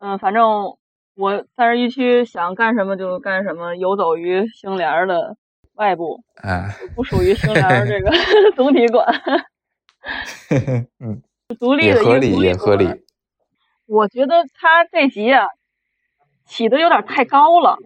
[0.00, 0.76] 嗯，反正
[1.16, 5.36] 我三十一区想干什么就干什么，游走于星联的
[5.74, 8.10] 外部，啊，不属于星联这个
[8.56, 9.06] 总体管。
[10.98, 11.22] 嗯，
[11.60, 12.88] 独立的也合理，也合理。
[13.86, 15.46] 我觉得他这集啊，
[16.46, 17.76] 起的有点太高了。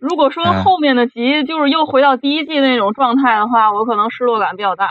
[0.00, 4.90] 如果说后面的集就是又回到第一季那种状态的话，我可能失落感比较大，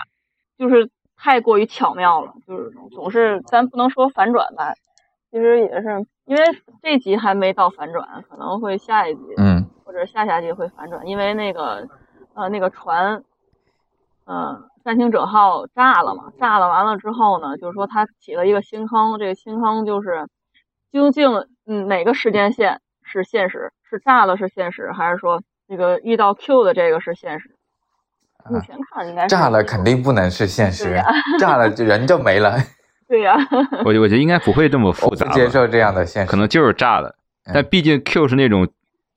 [0.58, 4.74] 就是太过于巧妙了，就是总是咱不能说反转吧，
[5.30, 6.44] 其实也是因为
[6.82, 11.88] 这集还没到反转，可能会下一集，嗯，或者下下集会反转，因为那个
[12.34, 13.24] 呃那个船，
[14.26, 14.70] 嗯。
[14.86, 16.34] 三星者号炸了嘛？
[16.38, 20.28] 炸了完了之后呢，就是说它起了一个新坑，这个新坑就是
[20.92, 23.72] 究竟嗯哪个时间线是现实？
[23.90, 27.56] 是炸了是现实，还是说那个遇到 Q 的这个是现实？
[28.50, 31.02] 目前看应该是炸了，肯定不能是现实，
[31.40, 32.58] 炸了就人就没了。
[33.14, 33.38] 对呀，
[33.86, 37.14] 我我觉得应该不会这么复杂，接受这样的现实，可能就是炸的。
[37.54, 38.68] 但毕竟 Q 是那种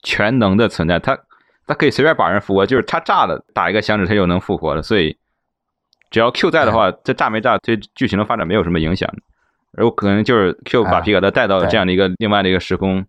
[0.03, 1.19] 全能的存在，他
[1.67, 5.17] 他可以随便把人复活，就是他炸了，打一个响指他就能复活了，所以。
[6.09, 9.13] 只要 Q 在的话，这炸没炸对剧情的发展没有什么影响，
[9.77, 13.05] 而可能就是 Q 把皮卡德带到这样的一个另外的一个时空，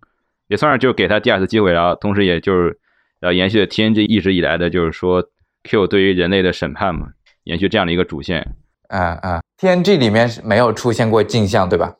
[0.48, 2.80] 也算是就是给他第二次机会，然后同时也就是
[3.22, 5.24] 呃延续了 TNG 一直以来的就是说
[5.64, 7.10] Q 对于人类的审判嘛，
[7.44, 8.56] 延续这样的一个主线。
[8.90, 11.96] 啊啊，TNG 里面是没有出现过镜像对吧？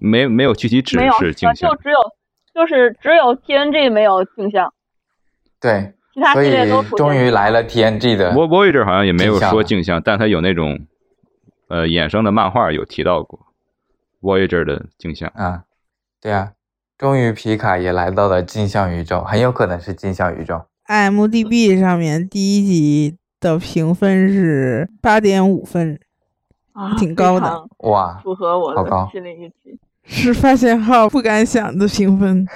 [0.00, 1.96] 没没有具体指示镜像，就只有
[2.54, 4.72] 就是只有 TNG 没有镜像。
[5.60, 5.94] 对。
[6.14, 6.50] 其他所以
[6.96, 10.80] 终于来了 TNG 的 Voyager 好像也没有说镜像，但它有那种
[11.68, 13.38] 呃衍生的漫画有提到过
[14.20, 15.62] Voyager 的镜像啊，
[16.20, 16.54] 对啊，
[16.96, 20.60] 终于皮卡也来到了镜像宇宙，很有可能是镜像宇宙。
[20.88, 26.00] IMDB 上面第一集的评分是八点五分，
[26.78, 32.46] 啊，挺高的哇，符合我的心理预期， 是发现号不敢想的评分。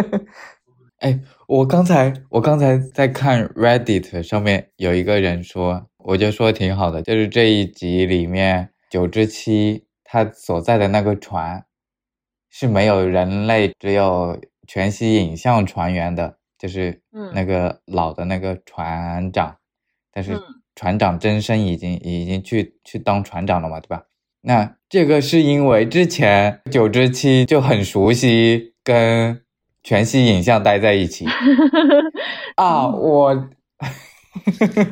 [1.00, 1.20] 哎。
[1.48, 11.66] 我刚才我刚才在看 Reddit 上面有一个人说，我就说挺好的，就是这一集里面九之七他所在的那个船
[12.48, 17.02] 是没有人类，只有全息影像船员的，就是
[17.34, 19.56] 那个老的那个船长，
[20.10, 20.40] 但是
[20.74, 24.04] 船长真身已经已经去去当船长了嘛，对吧？
[24.42, 29.40] 那这个是因为之前九之七就很熟悉跟。
[29.84, 31.26] 全息影像待在一起
[32.54, 32.86] 啊！
[32.86, 33.48] 我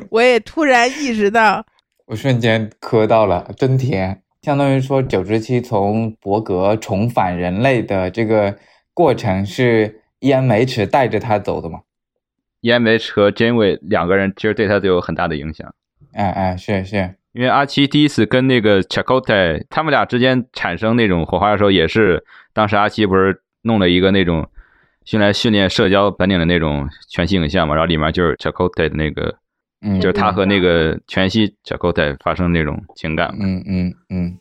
[0.09, 1.65] 我也突然意识到，
[2.07, 4.21] 我瞬间磕到了，真甜。
[4.41, 8.57] 相当于说，九之七从伯格重返人类的这个
[8.93, 11.79] 过程是 E M H 带着他走的嘛
[12.61, 15.73] ？E M H 和 Janeway 两个人其实对他都有很大的影响。
[16.13, 24.47] 哎哎，是是，因为阿七第一次跟那个 Chakotay 他们俩之间产生那种火花的时候，也是当时阿七不是弄了一个那种。
[25.13, 29.35] 用来训练社交本领的那种全息影像嘛，然后里面就是 Chakotay 的那个，
[29.81, 34.37] 嗯，就是他和那个全息 Chakotay 发生那种情感，嗯嗯嗯，